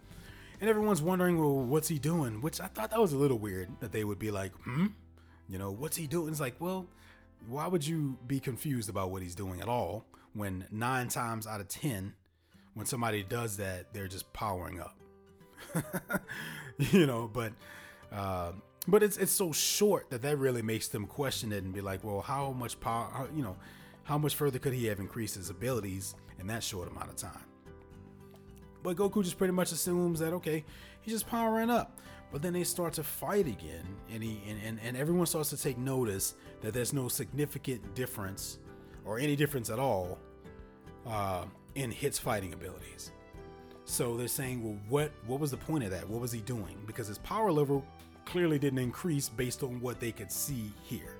and 0.59 0.69
everyone's 0.69 1.01
wondering 1.01 1.39
well 1.39 1.55
what's 1.55 1.87
he 1.87 1.99
doing? 1.99 2.41
Which 2.41 2.61
i 2.61 2.67
thought 2.67 2.91
that 2.91 2.99
was 2.99 3.13
a 3.13 3.17
little 3.17 3.37
weird 3.39 3.69
that 3.79 3.91
they 3.91 4.03
would 4.03 4.19
be 4.19 4.31
like 4.31 4.53
hmm? 4.63 4.87
You 5.49 5.57
know 5.57 5.71
what's 5.71 5.97
he 5.97 6.07
doing? 6.07 6.29
It's 6.29 6.39
like 6.39 6.55
well 6.59 6.85
why 7.47 7.67
would 7.67 7.85
you 7.85 8.17
be 8.27 8.39
confused 8.39 8.89
about 8.89 9.11
what 9.11 9.21
he's 9.21 9.35
doing 9.35 9.61
at 9.61 9.67
all 9.67 10.05
when 10.33 10.65
nine 10.71 11.07
times 11.07 11.47
out 11.47 11.61
of 11.61 11.67
ten, 11.67 12.13
when 12.73 12.85
somebody 12.85 13.23
does 13.23 13.57
that, 13.57 13.93
they're 13.93 14.07
just 14.07 14.31
powering 14.33 14.79
up? 14.79 14.97
you 16.77 17.05
know, 17.05 17.29
but 17.31 17.53
uh, 18.11 18.51
but 18.87 19.03
it's 19.03 19.17
it's 19.17 19.31
so 19.31 19.51
short 19.51 20.09
that 20.09 20.21
that 20.21 20.37
really 20.37 20.61
makes 20.61 20.87
them 20.87 21.05
question 21.05 21.51
it 21.51 21.63
and 21.63 21.73
be 21.73 21.81
like, 21.81 22.03
well, 22.03 22.21
how 22.21 22.51
much 22.51 22.79
power? 22.79 23.09
How, 23.13 23.27
you 23.35 23.43
know, 23.43 23.57
how 24.03 24.17
much 24.17 24.35
further 24.35 24.59
could 24.59 24.73
he 24.73 24.85
have 24.87 24.99
increased 24.99 25.35
his 25.35 25.49
abilities 25.49 26.15
in 26.39 26.47
that 26.47 26.63
short 26.63 26.89
amount 26.89 27.09
of 27.09 27.15
time? 27.15 27.45
But 28.83 28.97
Goku 28.97 29.23
just 29.23 29.37
pretty 29.37 29.53
much 29.53 29.71
assumes 29.71 30.19
that 30.19 30.33
okay, 30.33 30.63
he's 31.01 31.13
just 31.13 31.27
powering 31.27 31.69
up. 31.69 31.99
But 32.31 32.41
then 32.41 32.53
they 32.53 32.63
start 32.63 32.93
to 32.93 33.03
fight 33.03 33.47
again, 33.47 33.85
and 34.11 34.23
he 34.23 34.41
and, 34.47 34.59
and, 34.65 34.79
and 34.83 34.95
everyone 34.95 35.25
starts 35.25 35.49
to 35.49 35.57
take 35.57 35.77
notice 35.77 36.35
that 36.61 36.73
there's 36.73 36.93
no 36.93 37.07
significant 37.07 37.93
difference 37.93 38.59
or 39.05 39.19
any 39.19 39.35
difference 39.35 39.69
at 39.69 39.79
all 39.79 40.17
uh, 41.05 41.45
in 41.75 41.91
Hit's 41.91 42.19
fighting 42.19 42.53
abilities. 42.53 43.11
So 43.83 44.15
they're 44.15 44.27
saying, 44.27 44.63
well, 44.63 44.77
what 44.87 45.11
what 45.25 45.39
was 45.39 45.51
the 45.51 45.57
point 45.57 45.83
of 45.83 45.91
that? 45.91 46.07
What 46.07 46.21
was 46.21 46.31
he 46.31 46.39
doing? 46.39 46.77
Because 46.87 47.07
his 47.07 47.17
power 47.17 47.51
level 47.51 47.85
clearly 48.25 48.57
didn't 48.57 48.79
increase 48.79 49.27
based 49.27 49.63
on 49.63 49.81
what 49.81 49.99
they 49.99 50.11
could 50.11 50.31
see 50.31 50.71
here. 50.83 51.17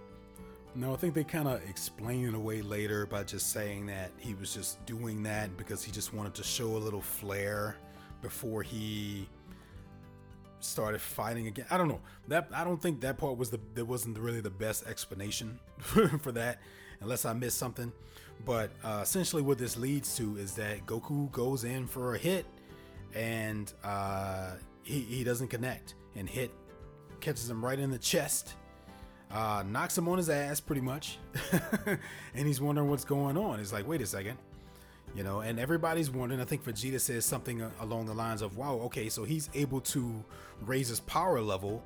No, 0.74 0.94
I 0.94 0.96
think 0.96 1.14
they 1.14 1.26
kind 1.26 1.50
of 1.50 1.62
explain 1.70 2.26
it 2.26 2.34
away 2.34 2.62
later 2.62 3.06
by 3.06 3.24
just 3.24 3.52
saying 3.52 3.88
that 3.88 4.12
he 4.18 4.34
was 4.36 4.54
just 4.54 4.84
doing 4.86 5.22
that 5.24 5.58
because 5.58 5.84
he 5.84 5.92
just 5.92 6.14
wanted 6.14 6.34
to 6.36 6.44
show 6.44 6.68
a 6.68 6.78
little 6.78 7.02
flair 7.02 7.76
before 8.22 8.64
he 8.64 9.28
started 10.64 11.02
fighting 11.02 11.48
again. 11.48 11.66
I 11.70 11.78
don't 11.78 11.88
know. 11.88 12.02
That 12.28 12.50
I 12.54 12.64
don't 12.64 12.82
think 12.82 13.02
that 13.02 13.18
part 13.18 13.38
was 13.38 13.50
the 13.50 13.60
that 13.76 13.86
wasn't 13.86 14.18
really 14.18 14.42
the 14.42 14.50
best 14.50 14.88
explanation 14.88 15.60
for 15.80 16.32
that, 16.32 16.60
unless 17.00 17.26
I 17.26 17.34
missed 17.34 17.58
something. 17.58 17.92
But 18.46 18.72
uh, 18.84 19.02
essentially, 19.04 19.42
what 19.42 19.58
this 19.58 19.78
leads 19.78 20.16
to 20.18 20.38
is 20.38 20.54
that 20.56 20.86
Goku 20.86 21.32
goes 21.32 21.64
in 21.64 21.88
for 21.88 22.16
a 22.16 22.18
hit, 22.18 22.46
and 23.14 23.72
uh, 23.84 24.54
he 24.84 25.02
he 25.02 25.24
doesn't 25.24 25.50
connect, 25.50 25.96
and 26.16 26.28
hit 26.30 26.52
catches 27.20 27.50
him 27.50 27.64
right 27.64 27.78
in 27.78 27.92
the 27.92 28.00
chest, 28.00 28.56
uh, 29.32 29.64
knocks 29.68 29.98
him 29.98 30.08
on 30.08 30.18
his 30.18 30.30
ass 30.30 30.60
pretty 30.60 30.82
much, 30.82 31.20
and 32.34 32.48
he's 32.48 32.60
wondering 32.60 32.90
what's 32.90 33.06
going 33.06 33.38
on. 33.38 33.60
He's 33.60 33.74
like, 33.74 33.88
wait 33.88 34.02
a 34.02 34.06
second 34.06 34.38
you 35.16 35.24
know 35.24 35.42
and 35.42 35.60
everybody's 35.60 36.10
wondering 36.10 36.40
i 36.40 36.46
think 36.46 36.64
vegeta 36.64 37.00
says 37.00 37.26
something 37.26 37.62
along 37.82 38.06
the 38.06 38.14
lines 38.14 38.42
of 38.42 38.58
wow 38.58 38.76
okay 38.76 39.10
so 39.10 39.24
he's 39.24 39.50
able 39.54 39.82
to 39.82 40.24
raise 40.62 40.88
his 40.88 41.00
power 41.02 41.42
level 41.42 41.84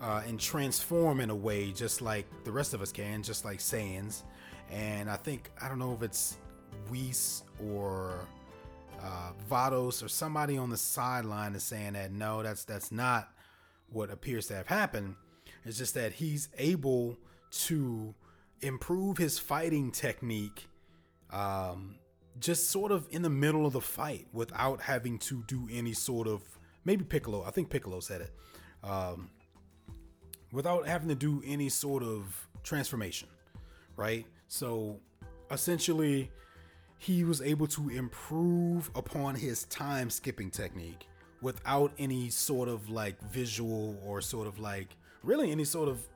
uh, 0.00 0.22
and 0.26 0.40
transform 0.40 1.20
in 1.20 1.30
a 1.30 1.34
way 1.34 1.70
just 1.70 2.02
like 2.02 2.26
the 2.44 2.50
rest 2.50 2.74
of 2.74 2.82
us 2.82 2.90
can 2.90 3.22
just 3.22 3.44
like 3.44 3.58
Saiyans. 3.58 4.22
And 4.70 5.10
i 5.10 5.16
think 5.16 5.50
i 5.60 5.68
don't 5.68 5.78
know 5.78 5.92
if 5.92 6.02
it's 6.02 6.38
Whis 6.88 7.44
or 7.62 8.26
uh, 9.02 9.32
Vados 9.50 10.02
or 10.02 10.08
somebody 10.08 10.56
on 10.56 10.70
the 10.70 10.76
sideline 10.76 11.54
is 11.54 11.62
saying 11.62 11.94
that 11.94 12.12
no 12.12 12.42
that's 12.42 12.64
that's 12.64 12.90
not 12.92 13.28
what 13.90 14.10
appears 14.10 14.46
to 14.48 14.54
have 14.54 14.66
happened. 14.66 15.14
It's 15.64 15.78
just 15.78 15.94
that 15.94 16.12
he's 16.12 16.48
able 16.58 17.18
to 17.50 18.14
improve 18.60 19.18
his 19.18 19.38
fighting 19.38 19.90
technique 19.90 20.66
um, 21.30 21.96
just 22.40 22.70
sort 22.70 22.92
of 22.92 23.06
in 23.10 23.22
the 23.22 23.30
middle 23.30 23.66
of 23.66 23.72
the 23.72 23.80
fight 23.80 24.26
without 24.32 24.80
having 24.80 25.18
to 25.18 25.44
do 25.46 25.68
any 25.70 25.92
sort 25.92 26.26
of 26.26 26.42
maybe 26.84 27.04
Piccolo. 27.04 27.44
I 27.44 27.50
think 27.50 27.70
Piccolo 27.70 28.00
said 28.00 28.22
it. 28.22 28.32
Um, 28.82 29.30
without 30.52 30.86
having 30.86 31.08
to 31.08 31.14
do 31.14 31.42
any 31.46 31.68
sort 31.68 32.02
of 32.02 32.48
transformation, 32.62 33.28
right? 33.96 34.26
So 34.48 34.98
essentially, 35.50 36.30
he 36.98 37.24
was 37.24 37.40
able 37.40 37.66
to 37.68 37.90
improve 37.90 38.90
upon 38.94 39.34
his 39.34 39.64
time 39.64 40.10
skipping 40.10 40.50
technique 40.50 41.08
without 41.40 41.92
any 41.98 42.30
sort 42.30 42.68
of 42.68 42.88
like 42.90 43.20
visual 43.30 43.98
or 44.04 44.20
sort 44.20 44.46
of 44.46 44.58
like 44.58 44.88
really 45.22 45.50
any 45.50 45.64
sort 45.64 45.88
of 45.88 46.08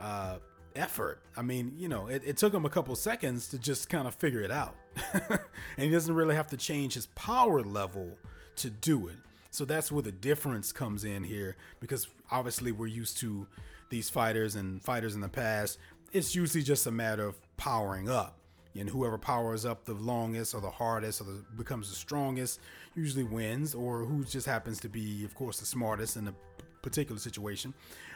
uh, 0.00 0.38
effort. 0.76 1.20
I 1.36 1.42
mean, 1.42 1.72
you 1.76 1.88
know, 1.88 2.06
it, 2.06 2.22
it 2.24 2.36
took 2.36 2.54
him 2.54 2.64
a 2.64 2.70
couple 2.70 2.94
seconds 2.94 3.48
to 3.48 3.58
just 3.58 3.88
kind 3.88 4.06
of 4.06 4.14
figure 4.14 4.40
it 4.40 4.50
out. 4.50 4.76
and 5.12 5.40
he 5.76 5.90
doesn't 5.90 6.14
really 6.14 6.34
have 6.34 6.48
to 6.48 6.56
change 6.56 6.94
his 6.94 7.06
power 7.06 7.62
level 7.62 8.16
to 8.56 8.70
do 8.70 9.08
it. 9.08 9.16
So 9.50 9.64
that's 9.64 9.90
where 9.90 10.02
the 10.02 10.12
difference 10.12 10.72
comes 10.72 11.04
in 11.04 11.24
here 11.24 11.56
because 11.80 12.08
obviously 12.30 12.72
we're 12.72 12.86
used 12.86 13.18
to 13.18 13.46
these 13.90 14.10
fighters 14.10 14.54
and 14.54 14.82
fighters 14.82 15.14
in 15.14 15.20
the 15.20 15.28
past. 15.28 15.78
It's 16.12 16.34
usually 16.34 16.62
just 16.62 16.86
a 16.86 16.90
matter 16.90 17.26
of 17.26 17.36
powering 17.56 18.08
up. 18.08 18.34
and 18.74 18.88
whoever 18.88 19.18
powers 19.18 19.64
up 19.64 19.84
the 19.84 19.94
longest 19.94 20.54
or 20.54 20.60
the 20.60 20.70
hardest 20.70 21.20
or 21.20 21.24
the, 21.24 21.42
becomes 21.56 21.88
the 21.88 21.96
strongest 21.96 22.60
usually 22.94 23.24
wins, 23.24 23.74
or 23.74 24.04
who 24.04 24.24
just 24.24 24.46
happens 24.46 24.78
to 24.80 24.88
be, 24.88 25.24
of 25.24 25.34
course, 25.34 25.58
the 25.58 25.66
smartest 25.66 26.16
in 26.16 26.28
a 26.28 26.34
particular 26.82 27.18
situation. 27.18 27.74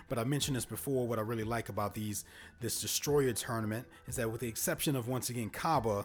But 0.09 0.19
I 0.19 0.25
mentioned 0.25 0.57
this 0.57 0.65
before. 0.65 1.07
What 1.07 1.19
I 1.19 1.23
really 1.23 1.45
like 1.45 1.69
about 1.69 1.95
these 1.95 2.25
this 2.61 2.81
destroyer 2.81 3.33
tournament 3.33 3.87
is 4.07 4.17
that, 4.17 4.31
with 4.31 4.41
the 4.41 4.49
exception 4.49 4.97
of 4.97 5.09
once 5.09 5.31
again 5.31 5.51
Cabba, 5.51 6.05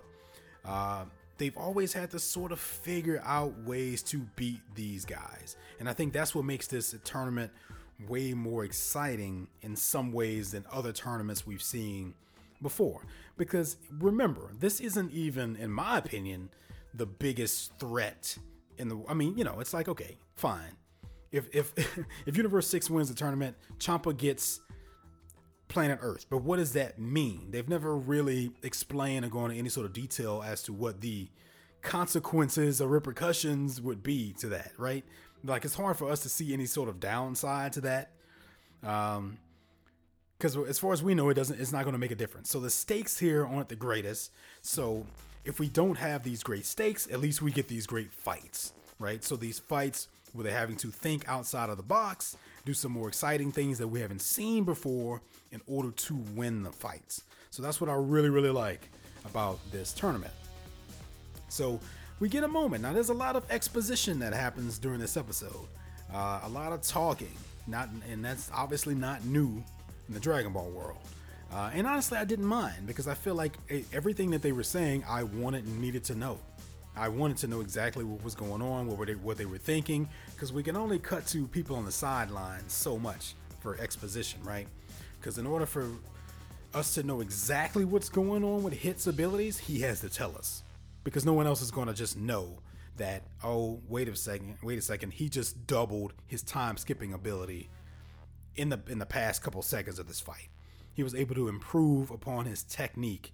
uh, 0.67 1.05
they've 1.37 1.57
always 1.57 1.93
had 1.93 2.11
to 2.11 2.19
sort 2.19 2.51
of 2.51 2.59
figure 2.59 3.21
out 3.25 3.57
ways 3.63 4.03
to 4.03 4.19
beat 4.35 4.61
these 4.75 5.05
guys, 5.05 5.55
and 5.79 5.89
I 5.89 5.93
think 5.93 6.13
that's 6.13 6.35
what 6.35 6.45
makes 6.45 6.67
this 6.67 6.95
tournament 7.03 7.51
way 8.07 8.33
more 8.33 8.63
exciting 8.63 9.47
in 9.61 9.75
some 9.75 10.11
ways 10.11 10.51
than 10.51 10.65
other 10.71 10.91
tournaments 10.91 11.47
we've 11.47 11.63
seen 11.63 12.13
before. 12.61 13.01
Because 13.37 13.77
remember, 13.99 14.51
this 14.59 14.79
isn't 14.79 15.11
even, 15.11 15.55
in 15.55 15.71
my 15.71 15.97
opinion, 15.97 16.49
the 16.93 17.05
biggest 17.05 17.77
threat 17.79 18.37
in 18.77 18.89
the. 18.89 19.01
I 19.07 19.13
mean, 19.13 19.37
you 19.37 19.43
know, 19.43 19.59
it's 19.59 19.73
like 19.73 19.87
okay, 19.87 20.17
fine. 20.35 20.75
If 21.31 21.53
if 21.53 21.73
if 22.25 22.37
Universe 22.37 22.67
Six 22.67 22.89
wins 22.89 23.09
the 23.09 23.15
tournament, 23.15 23.55
Champa 23.79 24.13
gets 24.13 24.61
planet 25.67 25.99
Earth. 26.01 26.25
But 26.29 26.39
what 26.39 26.57
does 26.57 26.73
that 26.73 26.99
mean? 26.99 27.47
They've 27.51 27.67
never 27.67 27.95
really 27.95 28.51
explained 28.63 29.25
or 29.25 29.29
gone 29.29 29.51
into 29.51 29.59
any 29.59 29.69
sort 29.69 29.85
of 29.85 29.93
detail 29.93 30.43
as 30.45 30.63
to 30.63 30.73
what 30.73 31.01
the 31.01 31.29
consequences 31.81 32.81
or 32.81 32.87
repercussions 32.87 33.81
would 33.81 34.03
be 34.03 34.33
to 34.39 34.47
that, 34.47 34.71
right? 34.77 35.03
Like 35.43 35.65
it's 35.65 35.75
hard 35.75 35.97
for 35.97 36.09
us 36.09 36.21
to 36.21 36.29
see 36.29 36.53
any 36.53 36.65
sort 36.65 36.89
of 36.89 36.99
downside 36.99 37.73
to 37.73 37.81
that. 37.81 38.11
Um, 38.83 39.37
because 40.37 40.55
as 40.55 40.77
far 40.77 40.93
as 40.93 41.01
we 41.01 41.15
know, 41.15 41.29
it 41.29 41.33
doesn't. 41.33 41.59
It's 41.59 41.71
not 41.71 41.83
going 41.83 41.93
to 41.93 41.99
make 41.99 42.11
a 42.11 42.15
difference. 42.15 42.51
So 42.51 42.59
the 42.59 42.69
stakes 42.69 43.17
here 43.17 43.43
aren't 43.43 43.69
the 43.69 43.75
greatest. 43.75 44.31
So 44.61 45.07
if 45.45 45.59
we 45.59 45.67
don't 45.67 45.97
have 45.97 46.23
these 46.23 46.43
great 46.43 46.65
stakes, 46.65 47.07
at 47.11 47.19
least 47.19 47.41
we 47.41 47.51
get 47.51 47.67
these 47.67 47.87
great 47.87 48.13
fights, 48.13 48.73
right? 48.99 49.23
So 49.23 49.35
these 49.35 49.57
fights 49.57 50.09
where 50.33 50.43
they're 50.43 50.53
having 50.53 50.75
to 50.77 50.91
think 50.91 51.27
outside 51.27 51.69
of 51.69 51.77
the 51.77 51.83
box, 51.83 52.37
do 52.67 52.73
some 52.73 52.91
more 52.91 53.07
exciting 53.07 53.49
things 53.49 53.77
that 53.77 53.87
we 53.87 54.01
haven't 54.01 54.21
seen 54.21 54.65
before 54.65 55.21
in 55.53 55.61
order 55.67 55.89
to 55.91 56.15
win 56.35 56.63
the 56.63 56.71
fights. 56.71 57.23
So 57.49 57.63
that's 57.63 57.79
what 57.79 57.89
I 57.89 57.93
really, 57.93 58.29
really 58.29 58.49
like 58.49 58.89
about 59.23 59.57
this 59.71 59.93
tournament. 59.93 60.33
So 61.47 61.79
we 62.19 62.27
get 62.27 62.43
a 62.43 62.47
moment. 62.47 62.83
Now, 62.83 62.91
there's 62.91 63.07
a 63.07 63.13
lot 63.13 63.37
of 63.37 63.49
exposition 63.49 64.19
that 64.19 64.33
happens 64.33 64.77
during 64.77 64.99
this 64.99 65.15
episode, 65.15 65.67
uh, 66.13 66.41
a 66.43 66.49
lot 66.49 66.73
of 66.73 66.81
talking, 66.81 67.31
not, 67.67 67.87
and 68.11 68.23
that's 68.23 68.51
obviously 68.53 68.95
not 68.95 69.23
new 69.23 69.63
in 70.09 70.13
the 70.13 70.19
Dragon 70.19 70.51
Ball 70.51 70.69
world. 70.69 70.99
Uh, 71.53 71.71
and 71.73 71.87
honestly, 71.87 72.17
I 72.17 72.25
didn't 72.25 72.45
mind 72.45 72.85
because 72.85 73.07
I 73.07 73.13
feel 73.13 73.35
like 73.35 73.53
everything 73.93 74.31
that 74.31 74.41
they 74.41 74.51
were 74.51 74.63
saying, 74.63 75.05
I 75.07 75.23
wanted 75.23 75.63
and 75.63 75.79
needed 75.79 76.03
to 76.05 76.15
know. 76.15 76.37
I 76.97 77.09
wanted 77.09 77.37
to 77.37 77.47
know 77.47 77.61
exactly 77.61 78.03
what 78.03 78.23
was 78.23 78.35
going 78.35 78.61
on, 78.61 78.87
what 78.87 78.97
were 78.97 79.05
they, 79.05 79.15
what 79.15 79.37
they 79.37 79.45
were 79.45 79.57
thinking, 79.57 80.09
because 80.33 80.51
we 80.51 80.63
can 80.63 80.75
only 80.75 80.99
cut 80.99 81.27
to 81.27 81.47
people 81.47 81.75
on 81.75 81.85
the 81.85 81.91
sidelines 81.91 82.73
so 82.73 82.97
much 82.97 83.35
for 83.59 83.79
exposition, 83.79 84.41
right? 84.43 84.67
Because 85.19 85.37
in 85.37 85.45
order 85.45 85.65
for 85.65 85.89
us 86.73 86.93
to 86.95 87.03
know 87.03 87.21
exactly 87.21 87.85
what's 87.85 88.09
going 88.09 88.43
on 88.43 88.63
with 88.63 88.73
Hit's 88.73 89.07
abilities, 89.07 89.57
he 89.57 89.81
has 89.81 90.01
to 90.01 90.09
tell 90.09 90.35
us, 90.35 90.63
because 91.03 91.25
no 91.25 91.33
one 91.33 91.47
else 91.47 91.61
is 91.61 91.71
going 91.71 91.87
to 91.87 91.93
just 91.93 92.17
know 92.17 92.57
that. 92.97 93.23
Oh, 93.43 93.79
wait 93.87 94.07
a 94.07 94.15
second, 94.15 94.57
wait 94.63 94.79
a 94.79 94.81
second, 94.81 95.11
he 95.11 95.29
just 95.29 95.67
doubled 95.67 96.13
his 96.25 96.41
time 96.41 96.77
skipping 96.77 97.13
ability 97.13 97.69
in 98.55 98.69
the 98.69 98.79
in 98.87 98.97
the 98.97 99.05
past 99.05 99.43
couple 99.43 99.61
seconds 99.61 99.99
of 99.99 100.07
this 100.07 100.19
fight. 100.19 100.49
He 100.93 101.03
was 101.03 101.13
able 101.13 101.35
to 101.35 101.47
improve 101.47 102.09
upon 102.09 102.45
his 102.45 102.63
technique 102.63 103.33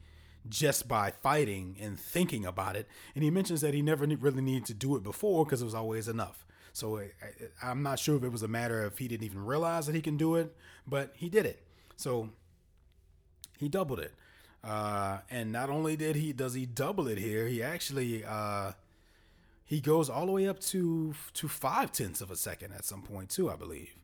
just 0.49 0.87
by 0.87 1.11
fighting 1.11 1.77
and 1.79 1.99
thinking 1.99 2.45
about 2.45 2.75
it. 2.75 2.87
And 3.15 3.23
he 3.23 3.29
mentions 3.29 3.61
that 3.61 3.73
he 3.73 3.81
never 3.81 4.05
really 4.05 4.41
needed 4.41 4.65
to 4.65 4.73
do 4.73 4.95
it 4.95 5.03
before 5.03 5.45
because 5.45 5.61
it 5.61 5.65
was 5.65 5.75
always 5.75 6.07
enough. 6.07 6.45
So 6.73 6.99
I, 6.99 7.71
am 7.71 7.83
not 7.83 7.99
sure 7.99 8.15
if 8.15 8.23
it 8.23 8.31
was 8.31 8.43
a 8.43 8.47
matter 8.47 8.83
of 8.83 8.97
he 8.97 9.07
didn't 9.07 9.25
even 9.25 9.45
realize 9.45 9.85
that 9.85 9.95
he 9.95 10.01
can 10.01 10.17
do 10.17 10.35
it, 10.35 10.55
but 10.87 11.13
he 11.15 11.29
did 11.29 11.45
it. 11.45 11.63
So 11.95 12.29
he 13.59 13.69
doubled 13.69 13.99
it. 13.99 14.13
Uh, 14.63 15.19
and 15.29 15.51
not 15.51 15.69
only 15.69 15.95
did 15.95 16.15
he 16.15 16.33
does 16.33 16.53
he 16.53 16.65
double 16.65 17.07
it 17.07 17.17
here, 17.17 17.47
he 17.47 17.61
actually 17.61 18.23
uh, 18.25 18.71
he 19.65 19.81
goes 19.81 20.09
all 20.09 20.25
the 20.25 20.31
way 20.31 20.47
up 20.47 20.59
to 20.61 21.13
to 21.33 21.47
five 21.47 21.91
tenths 21.91 22.21
of 22.21 22.31
a 22.31 22.35
second 22.35 22.73
at 22.73 22.85
some 22.85 23.01
point 23.01 23.29
too, 23.29 23.51
I 23.51 23.55
believe. 23.55 23.95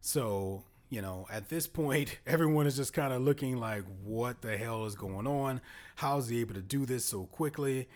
So, 0.00 0.64
you 0.92 1.00
know, 1.00 1.26
at 1.32 1.48
this 1.48 1.66
point, 1.66 2.18
everyone 2.26 2.66
is 2.66 2.76
just 2.76 2.92
kind 2.92 3.14
of 3.14 3.22
looking 3.22 3.56
like, 3.56 3.82
what 4.04 4.42
the 4.42 4.58
hell 4.58 4.84
is 4.84 4.94
going 4.94 5.26
on? 5.26 5.62
How 5.96 6.18
is 6.18 6.28
he 6.28 6.40
able 6.40 6.54
to 6.54 6.60
do 6.60 6.84
this 6.84 7.06
so 7.06 7.24
quickly? 7.24 7.88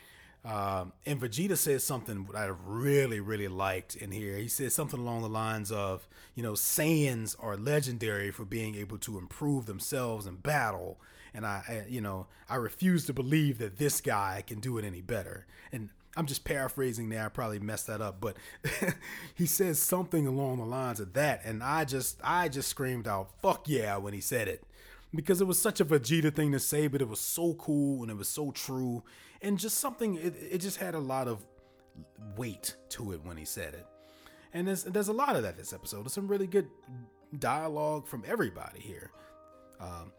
Um, 0.46 0.94
and 1.04 1.20
Vegeta 1.20 1.58
says 1.58 1.84
something 1.84 2.24
that 2.32 2.38
I 2.38 2.46
really, 2.64 3.20
really 3.20 3.48
liked 3.48 3.96
in 3.96 4.12
here. 4.12 4.38
He 4.38 4.48
says 4.48 4.74
something 4.74 4.98
along 4.98 5.22
the 5.22 5.28
lines 5.28 5.70
of, 5.70 6.08
you 6.34 6.42
know, 6.42 6.52
Saiyans 6.52 7.36
are 7.38 7.56
legendary 7.56 8.30
for 8.30 8.46
being 8.46 8.76
able 8.76 8.96
to 8.98 9.18
improve 9.18 9.66
themselves 9.66 10.26
in 10.26 10.36
battle. 10.36 10.98
And 11.34 11.44
I, 11.44 11.64
I, 11.68 11.84
you 11.88 12.00
know, 12.00 12.28
I 12.48 12.54
refuse 12.56 13.04
to 13.06 13.12
believe 13.12 13.58
that 13.58 13.76
this 13.76 14.00
guy 14.00 14.42
can 14.46 14.58
do 14.58 14.78
it 14.78 14.86
any 14.86 15.02
better. 15.02 15.46
And 15.70 15.90
I'm 16.16 16.26
just 16.26 16.44
paraphrasing 16.44 17.08
there. 17.08 17.24
I 17.24 17.28
probably 17.28 17.58
messed 17.58 17.86
that 17.88 18.00
up, 18.00 18.20
but 18.20 18.36
he 19.34 19.46
says 19.46 19.78
something 19.78 20.26
along 20.26 20.58
the 20.58 20.64
lines 20.64 21.00
of 21.00 21.12
that, 21.12 21.42
and 21.44 21.62
I 21.62 21.84
just 21.84 22.18
I 22.24 22.48
just 22.48 22.68
screamed 22.68 23.06
out 23.06 23.30
"fuck 23.42 23.68
yeah" 23.68 23.96
when 23.98 24.14
he 24.14 24.20
said 24.20 24.48
it 24.48 24.64
because 25.14 25.40
it 25.40 25.46
was 25.46 25.58
such 25.58 25.80
a 25.80 25.84
Vegeta 25.84 26.34
thing 26.34 26.52
to 26.52 26.60
say, 26.60 26.86
but 26.86 27.00
it 27.00 27.08
was 27.08 27.20
so 27.20 27.54
cool 27.54 28.02
and 28.02 28.10
it 28.10 28.16
was 28.16 28.28
so 28.28 28.50
true, 28.50 29.02
and 29.42 29.58
just 29.58 29.78
something 29.78 30.16
it, 30.16 30.34
it 30.50 30.58
just 30.58 30.78
had 30.78 30.94
a 30.94 30.98
lot 30.98 31.28
of 31.28 31.44
weight 32.36 32.76
to 32.90 33.12
it 33.12 33.24
when 33.24 33.36
he 33.36 33.44
said 33.44 33.74
it. 33.74 33.86
And 34.52 34.66
there's 34.66 34.84
there's 34.84 35.08
a 35.08 35.12
lot 35.12 35.36
of 35.36 35.42
that 35.42 35.56
this 35.56 35.72
episode. 35.72 36.04
There's 36.04 36.14
some 36.14 36.28
really 36.28 36.46
good 36.46 36.68
dialogue 37.38 38.06
from 38.06 38.24
everybody 38.26 38.80
here. 38.80 39.10
Um, 39.80 40.12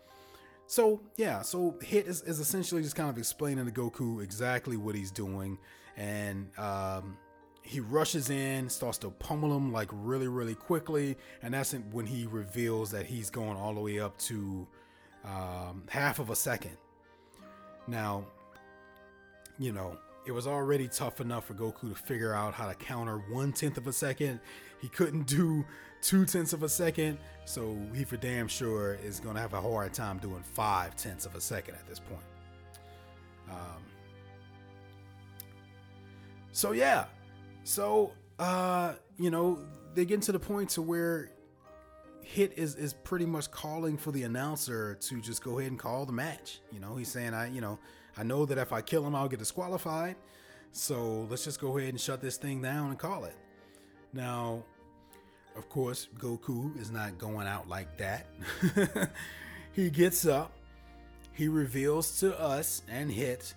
so 0.68 1.02
yeah, 1.16 1.42
so 1.42 1.78
Hit 1.82 2.08
is, 2.08 2.22
is 2.24 2.40
essentially 2.40 2.82
just 2.84 2.96
kind 2.96 3.10
of 3.10 3.18
explaining 3.18 3.66
to 3.66 3.72
Goku 3.72 4.22
exactly 4.22 4.78
what 4.78 4.96
he's 4.96 5.12
doing 5.12 5.58
and 5.98 6.48
um, 6.58 7.18
he 7.64 7.80
rushes 7.80 8.30
in, 8.30 8.70
starts 8.70 8.98
to 9.00 9.10
pummel 9.10 9.56
him 9.56 9.74
like 9.74 9.90
really, 9.92 10.28
really 10.28 10.56
quickly, 10.56 11.18
and 11.42 11.54
that's 11.54 11.74
when 11.92 12.06
he 12.06 12.26
reveals 12.26 12.92
that 12.92 13.06
he's 13.06 13.30
going 13.30 13.58
all 13.58 13.74
the 13.74 13.82
way 13.82 14.00
up 14.00 14.18
to 14.20 14.66
um, 15.26 15.84
half 15.90 16.20
of 16.20 16.30
a 16.30 16.36
second. 16.36 16.78
Now, 17.88 18.26
you 19.60 19.72
know, 19.72 19.98
it 20.26 20.32
was 20.32 20.46
already 20.46 20.88
tough 20.88 21.20
enough 21.20 21.46
for 21.46 21.54
Goku 21.56 21.90
to 21.90 21.96
figure 21.96 22.34
out 22.34 22.54
how 22.54 22.68
to 22.68 22.76
counter 22.76 23.18
one 23.18 23.52
tenth 23.52 23.78
of 23.78 23.88
a 23.88 23.94
second. 23.94 24.40
He 24.82 24.90
couldn't 24.90 25.26
do 25.26 25.66
two 26.02 26.26
tenths 26.26 26.54
of 26.54 26.64
a 26.64 26.70
second, 26.70 27.18
so 27.46 27.78
he 27.96 28.04
for 28.04 28.18
damn 28.18 28.48
sure 28.48 28.96
is 29.04 29.20
to 29.20 29.34
have 29.34 29.54
a 29.54 29.62
hard 29.62 29.94
time 29.94 30.20
doing 30.20 30.44
five 30.44 30.96
tenths 30.96 31.26
of 31.26 31.36
a 31.36 31.42
second 31.42 31.76
at 31.76 31.88
this 31.88 32.00
point. 32.00 32.22
Um, 33.50 33.84
so 36.58 36.72
yeah, 36.72 37.06
so 37.66 38.14
uh, 38.40 38.94
you 39.20 39.30
know 39.30 39.60
they 39.94 40.06
get 40.06 40.24
to 40.24 40.32
the 40.32 40.40
point 40.40 40.72
to 40.72 40.82
where 40.82 41.30
Hit 42.24 42.54
is 42.58 42.74
is 42.74 42.94
pretty 42.94 43.28
much 43.28 43.52
calling 43.52 43.96
for 43.96 44.12
the 44.12 44.24
announcer 44.24 44.96
to 45.02 45.22
just 45.22 45.44
go 45.44 45.60
ahead 45.60 45.70
and 45.70 45.80
call 45.80 46.08
the 46.08 46.14
match. 46.14 46.62
You 46.72 46.80
know, 46.80 46.96
he's 46.96 47.10
saying 47.10 47.36
I 47.36 47.50
you 47.50 47.62
know 47.62 47.78
I 48.18 48.24
know 48.24 48.44
that 48.48 48.58
if 48.58 48.74
I 48.74 48.82
kill 48.82 49.06
him 49.06 49.14
I'll 49.14 49.28
get 49.28 49.38
disqualified. 49.38 50.16
So 50.72 51.28
let's 51.30 51.44
just 51.44 51.62
go 51.62 51.78
ahead 51.78 51.90
and 51.90 52.02
shut 52.02 52.22
this 52.22 52.38
thing 52.38 52.60
down 52.64 52.90
and 52.90 52.98
call 52.98 53.26
it. 53.26 53.36
Now, 54.12 54.64
of 55.56 55.70
course, 55.70 56.08
Goku 56.18 56.76
is 56.82 56.90
not 56.90 57.20
going 57.20 57.46
out 57.46 57.70
like 57.70 58.00
that. 58.00 58.26
he 59.74 59.92
gets 59.92 60.26
up, 60.26 60.54
he 61.34 61.50
reveals 61.50 62.20
to 62.22 62.40
us 62.40 62.82
and 62.90 63.12
Hit 63.12 63.54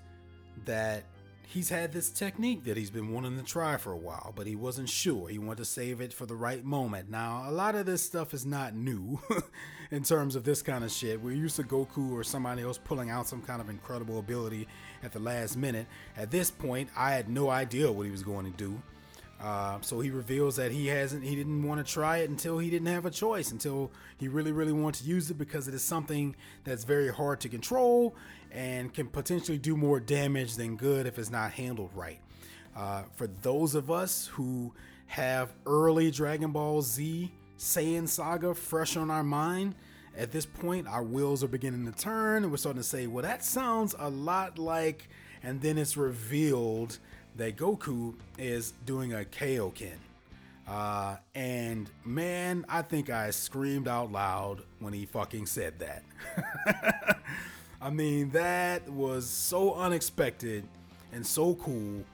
that 0.66 1.04
he's 1.50 1.68
had 1.68 1.92
this 1.92 2.10
technique 2.10 2.62
that 2.62 2.76
he's 2.76 2.90
been 2.90 3.12
wanting 3.12 3.36
to 3.36 3.42
try 3.42 3.76
for 3.76 3.90
a 3.90 3.96
while, 3.96 4.32
but 4.36 4.46
he 4.46 4.54
wasn't 4.54 4.88
sure. 4.88 5.28
He 5.28 5.38
wanted 5.38 5.58
to 5.58 5.64
save 5.64 6.00
it 6.00 6.12
for 6.12 6.24
the 6.24 6.36
right 6.36 6.64
moment. 6.64 7.10
Now, 7.10 7.42
a 7.44 7.50
lot 7.50 7.74
of 7.74 7.86
this 7.86 8.02
stuff 8.02 8.32
is 8.32 8.46
not 8.46 8.76
new 8.76 9.20
in 9.90 10.04
terms 10.04 10.36
of 10.36 10.44
this 10.44 10.62
kind 10.62 10.84
of 10.84 10.92
shit. 10.92 11.20
We're 11.20 11.34
used 11.34 11.56
to 11.56 11.64
Goku 11.64 12.12
or 12.12 12.22
somebody 12.22 12.62
else 12.62 12.78
pulling 12.78 13.10
out 13.10 13.26
some 13.26 13.42
kind 13.42 13.60
of 13.60 13.68
incredible 13.68 14.20
ability 14.20 14.68
at 15.02 15.10
the 15.10 15.18
last 15.18 15.56
minute. 15.56 15.88
At 16.16 16.30
this 16.30 16.52
point, 16.52 16.88
I 16.96 17.10
had 17.10 17.28
no 17.28 17.50
idea 17.50 17.90
what 17.90 18.06
he 18.06 18.12
was 18.12 18.22
going 18.22 18.44
to 18.44 18.56
do. 18.56 18.80
Uh, 19.40 19.78
so 19.80 20.00
he 20.00 20.10
reveals 20.10 20.56
that 20.56 20.70
he 20.70 20.88
hasn't, 20.88 21.24
he 21.24 21.34
didn't 21.34 21.62
want 21.62 21.84
to 21.84 21.92
try 21.92 22.18
it 22.18 22.28
until 22.28 22.58
he 22.58 22.68
didn't 22.68 22.88
have 22.88 23.06
a 23.06 23.10
choice, 23.10 23.50
until 23.50 23.90
he 24.18 24.28
really, 24.28 24.52
really 24.52 24.72
wanted 24.72 25.02
to 25.02 25.08
use 25.08 25.30
it 25.30 25.38
because 25.38 25.66
it 25.66 25.72
is 25.72 25.82
something 25.82 26.36
that's 26.64 26.84
very 26.84 27.08
hard 27.08 27.40
to 27.40 27.48
control 27.48 28.14
and 28.52 28.92
can 28.92 29.06
potentially 29.06 29.56
do 29.56 29.76
more 29.76 29.98
damage 29.98 30.56
than 30.56 30.76
good 30.76 31.06
if 31.06 31.18
it's 31.18 31.30
not 31.30 31.52
handled 31.52 31.90
right. 31.94 32.20
Uh, 32.76 33.04
for 33.14 33.26
those 33.26 33.74
of 33.74 33.90
us 33.90 34.26
who 34.34 34.74
have 35.06 35.52
early 35.64 36.10
Dragon 36.10 36.52
Ball 36.52 36.82
Z 36.82 37.32
Saiyan 37.58 38.08
Saga 38.08 38.54
fresh 38.54 38.96
on 38.96 39.10
our 39.10 39.24
mind, 39.24 39.74
at 40.16 40.32
this 40.32 40.44
point, 40.44 40.86
our 40.86 41.02
wheels 41.02 41.42
are 41.42 41.48
beginning 41.48 41.90
to 41.90 41.98
turn, 41.98 42.42
and 42.42 42.50
we're 42.50 42.58
starting 42.58 42.82
to 42.82 42.86
say, 42.86 43.06
well, 43.06 43.22
that 43.22 43.44
sounds 43.44 43.94
a 43.98 44.10
lot 44.10 44.58
like. 44.58 45.08
And 45.42 45.62
then 45.62 45.78
it's 45.78 45.96
revealed 45.96 46.98
that 47.40 47.56
Goku 47.56 48.14
is 48.36 48.74
doing 48.84 49.14
a 49.14 49.24
Kaioken. 49.24 49.96
Uh, 50.68 51.16
and 51.34 51.90
man, 52.04 52.66
I 52.68 52.82
think 52.82 53.08
I 53.08 53.30
screamed 53.30 53.88
out 53.88 54.12
loud 54.12 54.62
when 54.78 54.92
he 54.92 55.06
fucking 55.06 55.46
said 55.46 55.78
that. 55.78 57.22
I 57.80 57.88
mean, 57.88 58.28
that 58.30 58.86
was 58.90 59.26
so 59.26 59.74
unexpected 59.74 60.64
and 61.12 61.26
so 61.26 61.54
cool 61.54 62.04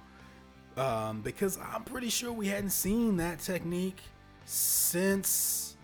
um, 0.77 1.23
because 1.23 1.59
I'm 1.59 1.83
pretty 1.83 2.09
sure 2.09 2.33
we 2.33 2.47
hadn't 2.47 2.71
seen 2.71 3.17
that 3.17 3.41
technique 3.41 4.01
since, 4.45 5.77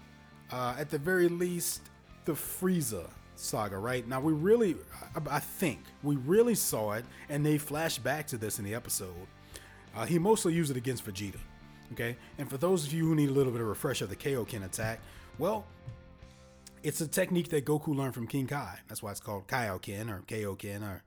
uh, 0.53 0.77
at 0.79 0.89
the 0.89 0.99
very 0.99 1.29
least, 1.29 1.83
the 2.27 2.33
Frieza 2.33 3.09
saga, 3.43 3.79
right? 3.79 4.07
Now, 4.07 4.21
we 4.21 4.33
really, 4.33 4.77
I, 5.31 5.41
think, 5.41 5.81
we 6.03 6.17
really 6.17 6.55
saw 6.55 6.93
it, 6.93 7.05
and 7.29 7.45
they 7.45 7.59
flash 7.59 7.99
back 7.99 8.27
to 8.29 8.39
this 8.39 8.59
in 8.59 8.65
the 8.65 8.75
episode. 8.75 9.27
Uh, 9.95 10.07
he 10.07 10.19
mostly 10.19 10.55
used 10.55 10.71
it 10.71 10.77
against 10.77 11.05
Vegeta, 11.05 11.39
okay? 11.93 12.17
And 12.39 12.49
for 12.49 12.57
those 12.57 12.87
of 12.87 12.93
you 12.93 13.07
who 13.07 13.15
need 13.15 13.29
a 13.29 13.33
little 13.33 13.53
bit 13.53 13.61
of 13.61 13.67
refresher 13.67 14.05
of 14.05 14.11
the 14.11 14.17
Kaioken 14.17 14.65
attack, 14.65 15.01
well, 15.39 15.65
it's 16.83 17.01
a 17.01 17.07
technique 17.07 17.49
that 17.51 17.65
Goku 17.65 17.95
learned 17.95 18.15
from 18.15 18.27
King 18.27 18.47
Kai. 18.47 18.79
That's 18.89 19.03
why 19.03 19.11
it's 19.11 19.21
called 19.21 19.47
Kaioken 19.47 20.11
or 20.11 20.23
Kaioken 20.27 20.83
or 20.83 21.03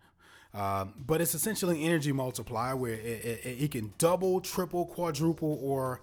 um, 0.55 0.93
but 1.05 1.19
it's 1.19 1.35
essentially 1.35 1.83
energy 1.83 2.13
multiplier 2.13 2.77
where 2.77 2.93
it, 2.93 3.43
it, 3.43 3.63
it, 3.63 3.71
can 3.71 3.91
double, 3.97 4.39
triple, 4.39 4.85
quadruple, 4.85 5.59
or 5.61 5.99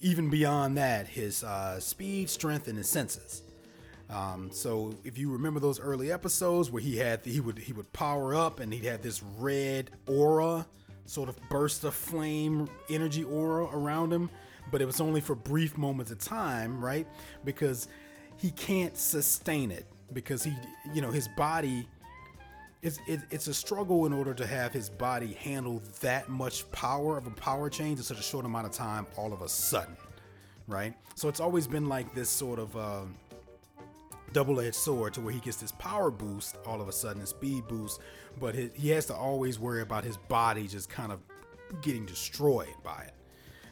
even 0.00 0.30
beyond 0.30 0.76
that 0.76 1.08
his 1.08 1.42
uh, 1.42 1.80
speed, 1.80 2.30
strength, 2.30 2.68
and 2.68 2.78
his 2.78 2.88
senses. 2.88 3.42
Um, 4.10 4.50
so 4.50 4.92
if 5.04 5.16
you 5.18 5.30
remember 5.30 5.60
those 5.60 5.78
early 5.78 6.10
episodes 6.10 6.70
where 6.70 6.82
he 6.82 6.96
had 6.96 7.24
he 7.24 7.40
would 7.40 7.58
he 7.58 7.72
would 7.72 7.92
power 7.92 8.34
up 8.34 8.58
and 8.58 8.72
he'd 8.72 8.84
have 8.84 9.02
this 9.02 9.22
red 9.38 9.90
aura, 10.08 10.66
sort 11.06 11.28
of 11.28 11.38
burst 11.48 11.84
of 11.84 11.94
flame 11.94 12.68
energy 12.88 13.22
aura 13.22 13.64
around 13.66 14.12
him, 14.12 14.28
but 14.72 14.82
it 14.82 14.86
was 14.86 15.00
only 15.00 15.20
for 15.20 15.34
brief 15.34 15.78
moments 15.78 16.10
of 16.10 16.18
time, 16.18 16.84
right? 16.84 17.06
Because 17.44 17.86
he 18.36 18.50
can't 18.50 18.96
sustain 18.96 19.70
it 19.70 19.86
because 20.12 20.42
he 20.42 20.52
you 20.92 21.00
know 21.00 21.10
his 21.10 21.28
body 21.28 21.86
it's 22.82 22.98
it, 23.06 23.20
it's 23.30 23.46
a 23.46 23.54
struggle 23.54 24.06
in 24.06 24.12
order 24.12 24.32
to 24.32 24.46
have 24.46 24.72
his 24.72 24.88
body 24.88 25.34
handle 25.34 25.82
that 26.00 26.28
much 26.28 26.70
power 26.72 27.18
of 27.18 27.26
a 27.26 27.30
power 27.30 27.68
change 27.68 27.98
in 27.98 28.04
such 28.04 28.18
a 28.18 28.22
short 28.22 28.44
amount 28.44 28.66
of 28.66 28.72
time 28.72 29.06
all 29.16 29.32
of 29.32 29.42
a 29.42 29.48
sudden 29.48 29.96
right 30.66 30.94
so 31.14 31.28
it's 31.28 31.40
always 31.40 31.66
been 31.66 31.88
like 31.88 32.14
this 32.14 32.30
sort 32.30 32.58
of 32.58 32.76
uh, 32.76 33.02
double-edged 34.32 34.74
sword 34.74 35.14
to 35.14 35.20
where 35.20 35.32
he 35.32 35.40
gets 35.40 35.58
this 35.58 35.72
power 35.72 36.10
boost 36.10 36.56
all 36.66 36.80
of 36.80 36.88
a 36.88 36.92
sudden, 36.92 37.22
a 37.22 37.26
speed 37.26 37.66
boost, 37.68 38.00
but 38.38 38.54
he 38.54 38.88
has 38.90 39.06
to 39.06 39.14
always 39.14 39.58
worry 39.58 39.82
about 39.82 40.04
his 40.04 40.16
body 40.16 40.66
just 40.66 40.88
kind 40.88 41.12
of 41.12 41.20
getting 41.82 42.06
destroyed 42.06 42.74
by 42.82 43.02
it. 43.06 43.14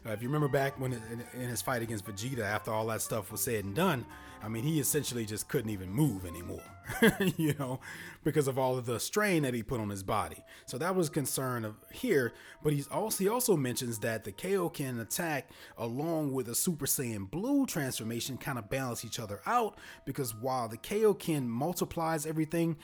Uh, 0.09 0.13
if 0.13 0.23
you 0.23 0.29
remember 0.29 0.49
back 0.49 0.79
when 0.81 0.93
in, 0.93 1.25
in 1.35 1.49
his 1.49 1.61
fight 1.61 1.83
against 1.83 2.07
Vegeta, 2.07 2.41
after 2.41 2.71
all 2.71 2.87
that 2.87 3.03
stuff 3.03 3.31
was 3.31 3.43
said 3.43 3.65
and 3.65 3.75
done, 3.75 4.07
I 4.43 4.49
mean, 4.49 4.63
he 4.63 4.79
essentially 4.79 5.27
just 5.27 5.49
couldn't 5.49 5.71
even 5.71 5.91
move 5.91 6.25
anymore, 6.25 6.63
you 7.37 7.55
know, 7.59 7.81
because 8.23 8.47
of 8.47 8.59
all 8.59 8.79
of 8.79 8.87
the 8.87 9.01
strain 9.01 9.43
that 9.43 9.53
he 9.53 9.63
put 9.63 9.81
on 9.81 9.91
his 9.91 10.03
body. 10.03 10.45
So 10.65 10.79
that 10.79 10.95
was 10.95 11.11
concern 11.11 11.65
of 11.65 11.75
here. 11.93 12.33
But 12.63 12.73
he's 12.73 12.87
also 12.87 13.25
he 13.25 13.29
also 13.29 13.57
mentions 13.57 13.99
that 13.99 14.25
the 14.25 14.33
Kaioken 14.33 15.01
attack, 15.01 15.51
along 15.77 16.33
with 16.33 16.47
the 16.47 16.55
Super 16.55 16.87
Saiyan 16.87 17.31
Blue 17.31 17.67
transformation, 17.67 18.39
kind 18.39 18.59
of 18.59 18.71
balance 18.71 19.05
each 19.05 19.19
other 19.19 19.41
out. 19.45 19.77
Because 20.05 20.35
while 20.35 20.69
the 20.69 20.79
Kaioken 20.79 21.47
multiplies 21.47 22.25
everything, 22.25 22.77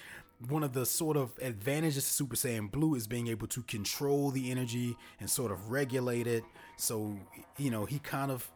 one 0.49 0.63
of 0.63 0.73
the 0.73 0.87
sort 0.87 1.17
of 1.17 1.33
advantages 1.41 1.99
of 1.99 2.05
Super 2.05 2.37
Saiyan 2.37 2.71
Blue 2.71 2.95
is 2.95 3.07
being 3.07 3.29
able 3.29 3.47
to 3.49 3.63
control 3.63 4.31
the 4.31 4.51
energy 4.51 4.97
and 5.21 5.29
sort 5.29 5.53
of 5.53 5.71
regulate 5.71 6.27
it. 6.27 6.45
So, 6.77 7.19
you 7.57 7.71
know, 7.71 7.85
he 7.85 7.99
kind 7.99 8.31
of 8.31 8.51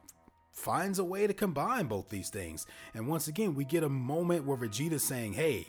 finds 0.52 0.98
a 0.98 1.04
way 1.04 1.26
to 1.26 1.34
combine 1.34 1.86
both 1.86 2.08
these 2.08 2.30
things. 2.30 2.66
And 2.94 3.06
once 3.06 3.28
again, 3.28 3.54
we 3.54 3.64
get 3.64 3.84
a 3.84 3.88
moment 3.88 4.44
where 4.44 4.56
Vegeta's 4.56 5.04
saying, 5.04 5.34
Hey, 5.34 5.68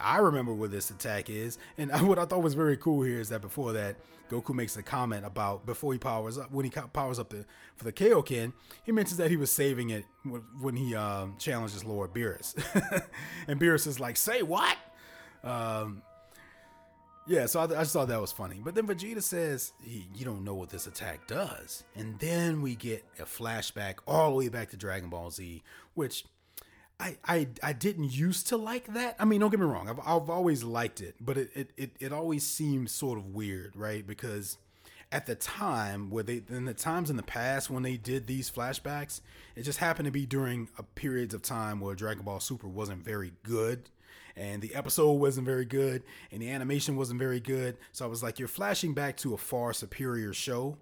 I 0.00 0.18
remember 0.18 0.54
what 0.54 0.70
this 0.70 0.90
attack 0.90 1.28
is. 1.28 1.58
And 1.76 1.90
what 2.08 2.18
I 2.18 2.24
thought 2.24 2.42
was 2.42 2.54
very 2.54 2.76
cool 2.76 3.02
here 3.02 3.20
is 3.20 3.28
that 3.30 3.40
before 3.40 3.72
that, 3.72 3.96
Goku 4.30 4.54
makes 4.54 4.76
a 4.78 4.82
comment 4.82 5.26
about 5.26 5.66
before 5.66 5.92
he 5.92 5.98
powers 5.98 6.38
up, 6.38 6.50
when 6.50 6.64
he 6.64 6.70
powers 6.70 7.18
up 7.18 7.28
the, 7.28 7.44
for 7.76 7.84
the 7.84 7.92
Kaioken, 7.92 8.54
he 8.82 8.90
mentions 8.90 9.18
that 9.18 9.30
he 9.30 9.36
was 9.36 9.50
saving 9.50 9.90
it 9.90 10.06
when 10.58 10.74
he 10.74 10.94
um, 10.94 11.36
challenges 11.38 11.84
Lord 11.84 12.14
Beerus. 12.14 12.54
and 13.46 13.60
Beerus 13.60 13.86
is 13.86 14.00
like, 14.00 14.16
Say 14.16 14.42
what? 14.42 14.76
Um, 15.44 16.02
yeah, 17.26 17.46
so 17.46 17.60
I, 17.60 17.64
I, 17.64 17.82
just 17.82 17.92
thought 17.92 18.08
that 18.08 18.20
was 18.20 18.32
funny. 18.32 18.60
But 18.62 18.74
then 18.74 18.86
Vegeta 18.86 19.22
says, 19.22 19.72
You 19.84 20.24
don't 20.24 20.44
know 20.44 20.54
what 20.54 20.70
this 20.70 20.86
attack 20.86 21.26
does. 21.26 21.84
And 21.94 22.18
then 22.18 22.62
we 22.62 22.74
get 22.74 23.04
a 23.18 23.24
flashback 23.24 23.96
all 24.06 24.30
the 24.30 24.36
way 24.36 24.48
back 24.48 24.70
to 24.70 24.76
Dragon 24.76 25.08
Ball 25.08 25.30
Z, 25.30 25.62
which 25.94 26.24
I, 26.98 27.16
I, 27.24 27.48
I 27.62 27.72
didn't 27.72 28.12
used 28.12 28.48
to 28.48 28.56
like 28.56 28.92
that. 28.94 29.16
I 29.18 29.24
mean, 29.24 29.40
don't 29.40 29.50
get 29.50 29.60
me 29.60 29.66
wrong, 29.66 29.88
I've, 29.88 29.98
I've 30.00 30.30
always 30.30 30.62
liked 30.62 31.00
it, 31.00 31.16
but 31.20 31.36
it, 31.36 31.50
it, 31.54 31.70
it, 31.76 31.90
it 31.98 32.12
always 32.12 32.44
seemed 32.44 32.90
sort 32.90 33.18
of 33.18 33.26
weird, 33.34 33.74
right? 33.76 34.06
Because 34.06 34.58
at 35.12 35.26
the 35.26 35.34
time 35.34 36.10
where 36.10 36.22
they 36.22 36.42
in 36.48 36.64
the 36.64 36.74
times 36.74 37.10
in 37.10 37.16
the 37.16 37.22
past 37.22 37.68
when 37.68 37.82
they 37.82 37.98
did 37.98 38.26
these 38.26 38.50
flashbacks 38.50 39.20
it 39.54 39.62
just 39.62 39.78
happened 39.78 40.06
to 40.06 40.10
be 40.10 40.24
during 40.24 40.70
a 40.78 40.82
periods 40.82 41.34
of 41.34 41.42
time 41.42 41.80
where 41.80 41.94
dragon 41.94 42.24
ball 42.24 42.40
super 42.40 42.66
wasn't 42.66 43.04
very 43.04 43.30
good 43.42 43.90
and 44.36 44.62
the 44.62 44.74
episode 44.74 45.12
wasn't 45.12 45.46
very 45.46 45.64
good 45.64 46.02
and 46.30 46.40
the 46.40 46.50
animation 46.50 46.96
wasn't 46.96 47.18
very 47.18 47.40
good. 47.40 47.76
So 47.92 48.04
i 48.04 48.08
was 48.08 48.22
like 48.22 48.38
you're 48.38 48.48
flashing 48.48 48.94
back 48.94 49.16
to 49.18 49.34
a 49.34 49.38
far 49.38 49.72
superior 49.72 50.32
show 50.32 50.76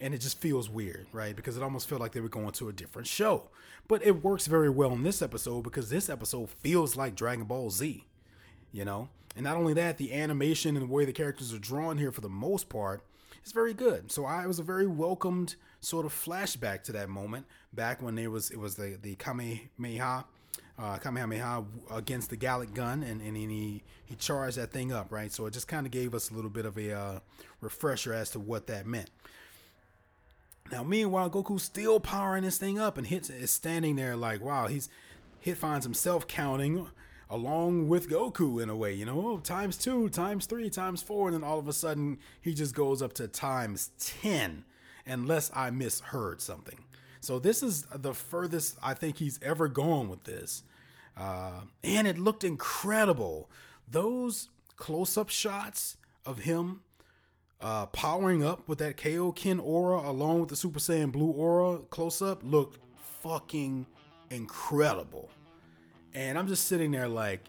and 0.00 0.12
it 0.12 0.20
just 0.20 0.40
feels 0.40 0.68
weird 0.68 1.06
right? 1.12 1.34
Because 1.36 1.56
it 1.56 1.62
almost 1.62 1.88
felt 1.88 2.00
like 2.00 2.12
they 2.12 2.20
were 2.20 2.28
going 2.28 2.50
to 2.52 2.68
a 2.68 2.72
different 2.72 3.08
show. 3.08 3.50
But 3.86 4.04
it 4.04 4.22
works 4.22 4.46
very 4.46 4.70
well 4.70 4.92
in 4.92 5.02
this 5.02 5.22
episode 5.22 5.62
because 5.62 5.90
this 5.90 6.08
episode 6.08 6.50
feels 6.50 6.96
like 6.96 7.14
dragon 7.14 7.44
ball 7.44 7.70
z 7.70 8.04
you 8.72 8.84
know? 8.84 9.08
And 9.36 9.44
not 9.44 9.56
only 9.56 9.72
that 9.74 9.98
the 9.98 10.12
animation 10.12 10.76
and 10.76 10.88
the 10.88 10.92
way 10.92 11.04
the 11.04 11.12
characters 11.12 11.52
are 11.54 11.58
drawn 11.58 11.98
here 11.98 12.12
for 12.12 12.20
the 12.20 12.28
most 12.28 12.68
part 12.68 13.02
is 13.44 13.52
very 13.52 13.74
good. 13.74 14.10
So 14.12 14.24
i 14.24 14.46
was 14.46 14.58
a 14.58 14.62
very 14.62 14.86
welcomed 14.86 15.56
sort 15.80 16.06
of 16.06 16.12
flashback 16.12 16.82
to 16.84 16.92
that 16.92 17.08
moment 17.08 17.46
back 17.72 18.02
when 18.02 18.14
there 18.14 18.30
was 18.30 18.50
it 18.50 18.58
was 18.58 18.76
the 18.76 18.98
the 19.00 19.14
kamehameha 19.16 20.24
uh, 20.78 20.98
Kamehameha 20.98 21.64
against 21.92 22.30
the 22.30 22.36
Galick 22.36 22.74
Gun, 22.74 23.02
and, 23.02 23.20
and 23.20 23.36
he 23.36 23.82
he 24.04 24.14
charged 24.16 24.58
that 24.58 24.72
thing 24.72 24.92
up, 24.92 25.10
right? 25.10 25.32
So 25.32 25.46
it 25.46 25.52
just 25.52 25.68
kind 25.68 25.86
of 25.86 25.92
gave 25.92 26.14
us 26.14 26.30
a 26.30 26.34
little 26.34 26.50
bit 26.50 26.66
of 26.66 26.76
a 26.76 26.92
uh, 26.92 27.18
refresher 27.60 28.12
as 28.12 28.30
to 28.30 28.40
what 28.40 28.66
that 28.66 28.86
meant. 28.86 29.10
Now, 30.72 30.82
meanwhile, 30.82 31.30
Goku's 31.30 31.62
still 31.62 32.00
powering 32.00 32.42
this 32.42 32.58
thing 32.58 32.78
up, 32.78 32.98
and 32.98 33.06
Hit 33.06 33.30
is 33.30 33.50
standing 33.50 33.96
there 33.96 34.16
like, 34.16 34.40
wow, 34.40 34.66
he's 34.66 34.88
Hit 35.40 35.58
finds 35.58 35.84
himself 35.84 36.26
counting 36.26 36.88
along 37.30 37.88
with 37.88 38.08
Goku 38.08 38.62
in 38.62 38.68
a 38.68 38.76
way, 38.76 38.92
you 38.92 39.04
know, 39.04 39.26
oh, 39.26 39.38
times 39.38 39.76
two, 39.76 40.08
times 40.08 40.46
three, 40.46 40.70
times 40.70 41.02
four, 41.02 41.28
and 41.28 41.34
then 41.34 41.44
all 41.44 41.58
of 41.58 41.68
a 41.68 41.72
sudden 41.72 42.18
he 42.40 42.54
just 42.54 42.74
goes 42.74 43.02
up 43.02 43.12
to 43.14 43.28
times 43.28 43.90
ten, 43.98 44.64
unless 45.06 45.50
I 45.54 45.70
misheard 45.70 46.40
something. 46.40 46.78
So 47.24 47.38
this 47.38 47.62
is 47.62 47.84
the 47.84 48.12
furthest 48.12 48.76
I 48.82 48.92
think 48.92 49.16
he's 49.16 49.40
ever 49.42 49.66
gone 49.66 50.10
with 50.10 50.24
this. 50.24 50.62
Uh, 51.16 51.62
and 51.82 52.06
it 52.06 52.18
looked 52.18 52.44
incredible. 52.44 53.48
Those 53.90 54.50
close 54.76 55.16
up 55.16 55.30
shots 55.30 55.96
of 56.26 56.40
him 56.40 56.80
uh, 57.62 57.86
powering 57.86 58.44
up 58.44 58.68
with 58.68 58.78
that 58.80 58.98
Kaioken 58.98 59.58
aura 59.58 60.00
along 60.00 60.40
with 60.40 60.50
the 60.50 60.56
Super 60.56 60.78
Saiyan 60.78 61.12
Blue 61.12 61.30
aura 61.30 61.78
close 61.88 62.20
up 62.20 62.42
looked 62.44 62.78
fucking 63.22 63.86
incredible. 64.28 65.30
And 66.12 66.38
I'm 66.38 66.46
just 66.46 66.66
sitting 66.66 66.90
there 66.90 67.08
like, 67.08 67.40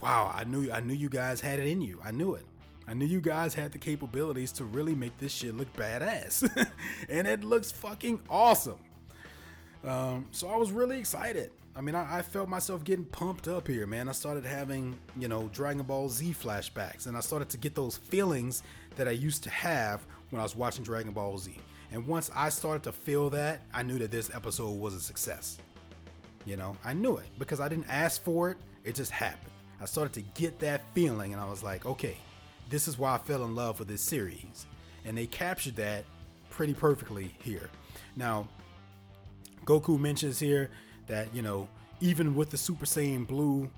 wow, 0.00 0.32
I 0.34 0.42
knew 0.42 0.68
I 0.72 0.80
knew 0.80 0.94
you 0.94 1.08
guys 1.08 1.40
had 1.40 1.60
it 1.60 1.68
in 1.68 1.80
you. 1.80 2.00
I 2.04 2.10
knew 2.10 2.34
it. 2.34 2.44
I 2.88 2.94
knew 2.94 3.06
you 3.06 3.20
guys 3.20 3.54
had 3.54 3.70
the 3.70 3.78
capabilities 3.78 4.50
to 4.52 4.64
really 4.64 4.96
make 4.96 5.16
this 5.18 5.30
shit 5.30 5.56
look 5.56 5.72
badass. 5.74 6.42
and 7.08 7.28
it 7.28 7.44
looks 7.44 7.70
fucking 7.70 8.20
awesome. 8.28 8.80
Um, 9.84 10.26
so 10.30 10.48
I 10.48 10.56
was 10.56 10.70
really 10.70 10.98
excited. 10.98 11.50
I 11.74 11.80
mean, 11.80 11.94
I, 11.94 12.18
I, 12.18 12.22
felt 12.22 12.48
myself 12.48 12.84
getting 12.84 13.06
pumped 13.06 13.48
up 13.48 13.66
here, 13.66 13.86
man. 13.86 14.08
I 14.08 14.12
started 14.12 14.44
having, 14.44 14.96
you 15.18 15.26
know, 15.26 15.48
Dragon 15.52 15.82
Ball 15.82 16.08
Z 16.08 16.34
flashbacks, 16.38 17.06
and 17.06 17.16
I 17.16 17.20
started 17.20 17.48
to 17.50 17.56
get 17.56 17.74
those 17.74 17.96
feelings 17.96 18.62
that 18.96 19.08
I 19.08 19.12
used 19.12 19.42
to 19.44 19.50
have 19.50 20.04
when 20.30 20.38
I 20.38 20.42
was 20.42 20.54
watching 20.54 20.84
Dragon 20.84 21.12
Ball 21.12 21.38
Z. 21.38 21.56
And 21.90 22.06
once 22.06 22.30
I 22.34 22.50
started 22.50 22.82
to 22.84 22.92
feel 22.92 23.30
that, 23.30 23.62
I 23.72 23.82
knew 23.82 23.98
that 23.98 24.10
this 24.10 24.30
episode 24.34 24.78
was 24.78 24.94
a 24.94 25.00
success. 25.00 25.58
You 26.44 26.56
know, 26.56 26.76
I 26.84 26.92
knew 26.92 27.16
it 27.16 27.26
because 27.38 27.60
I 27.60 27.68
didn't 27.68 27.88
ask 27.88 28.22
for 28.22 28.50
it, 28.50 28.58
it 28.84 28.94
just 28.94 29.10
happened. 29.10 29.50
I 29.80 29.86
started 29.86 30.12
to 30.14 30.22
get 30.40 30.58
that 30.60 30.82
feeling, 30.94 31.32
and 31.32 31.40
I 31.40 31.48
was 31.48 31.62
like, 31.62 31.86
okay, 31.86 32.16
this 32.68 32.86
is 32.86 32.98
why 32.98 33.14
I 33.14 33.18
fell 33.18 33.44
in 33.44 33.54
love 33.54 33.78
with 33.78 33.88
this 33.88 34.02
series. 34.02 34.66
And 35.04 35.16
they 35.16 35.26
captured 35.26 35.76
that 35.76 36.04
pretty 36.50 36.74
perfectly 36.74 37.34
here. 37.42 37.68
Now, 38.16 38.48
Goku 39.64 39.98
mentions 39.98 40.38
here 40.38 40.70
that, 41.06 41.34
you 41.34 41.42
know, 41.42 41.68
even 42.00 42.34
with 42.34 42.50
the 42.50 42.56
Super 42.56 42.84
Saiyan 42.84 43.26
Blue 43.26 43.70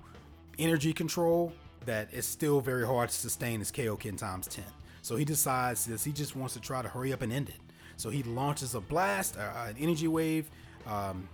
energy 0.57 0.93
control, 0.93 1.53
that 1.85 2.09
it's 2.11 2.27
still 2.27 2.61
very 2.61 2.85
hard 2.85 3.09
to 3.09 3.15
sustain 3.15 3.59
his 3.59 3.71
Kaioken 3.71 4.17
times 4.17 4.47
10. 4.47 4.63
So 5.01 5.15
he 5.15 5.25
decides 5.25 5.85
this, 5.85 6.03
he 6.03 6.11
just 6.11 6.35
wants 6.35 6.55
to 6.55 6.59
try 6.59 6.81
to 6.81 6.89
hurry 6.89 7.13
up 7.13 7.21
and 7.21 7.31
end 7.31 7.49
it. 7.49 7.59
So 7.97 8.09
he 8.09 8.23
launches 8.23 8.75
a 8.75 8.81
blast, 8.81 9.37
uh, 9.37 9.67
an 9.67 9.75
energy 9.79 10.07
wave, 10.07 10.49
um, 10.87 11.29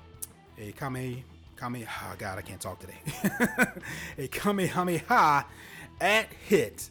a 0.60 0.74
Kame, 0.74 1.24
Kame, 1.58 1.88
oh 1.88 2.16
God, 2.18 2.38
I 2.38 2.42
can't 2.42 2.60
talk 2.60 2.80
today. 2.80 3.00
a 4.18 4.28
Kamehameha 4.28 5.46
at 6.02 6.28
hit. 6.48 6.90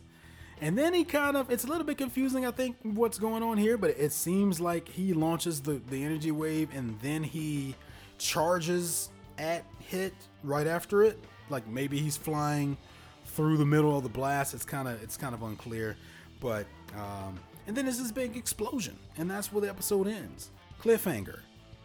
And 0.62 0.76
then 0.76 0.92
he 0.92 1.04
kind 1.04 1.36
of, 1.36 1.50
it's 1.50 1.64
a 1.64 1.66
little 1.66 1.84
bit 1.84 1.96
confusing, 1.96 2.44
I 2.44 2.50
think, 2.50 2.76
what's 2.82 3.18
going 3.18 3.42
on 3.42 3.56
here, 3.56 3.78
but 3.78 3.90
it 3.90 4.12
seems 4.12 4.60
like 4.60 4.88
he 4.88 5.14
launches 5.14 5.60
the, 5.60 5.80
the 5.88 6.04
energy 6.04 6.32
wave 6.32 6.68
and 6.74 7.00
then 7.00 7.22
he 7.22 7.74
charges 8.18 9.08
at 9.38 9.64
hit 9.78 10.12
right 10.44 10.66
after 10.66 11.02
it. 11.02 11.18
Like 11.48 11.66
maybe 11.66 11.98
he's 11.98 12.16
flying 12.16 12.76
through 13.24 13.56
the 13.56 13.64
middle 13.64 13.96
of 13.96 14.02
the 14.02 14.10
blast. 14.10 14.52
It's 14.52 14.66
kind 14.66 14.86
of, 14.86 15.02
it's 15.02 15.16
kind 15.16 15.34
of 15.34 15.42
unclear, 15.42 15.96
but, 16.40 16.66
um, 16.94 17.38
and 17.66 17.76
then 17.76 17.84
there's 17.84 17.98
this 17.98 18.12
big 18.12 18.36
explosion, 18.36 18.96
and 19.16 19.30
that's 19.30 19.52
where 19.52 19.60
the 19.60 19.68
episode 19.68 20.08
ends. 20.08 20.50
Cliffhanger. 20.82 21.40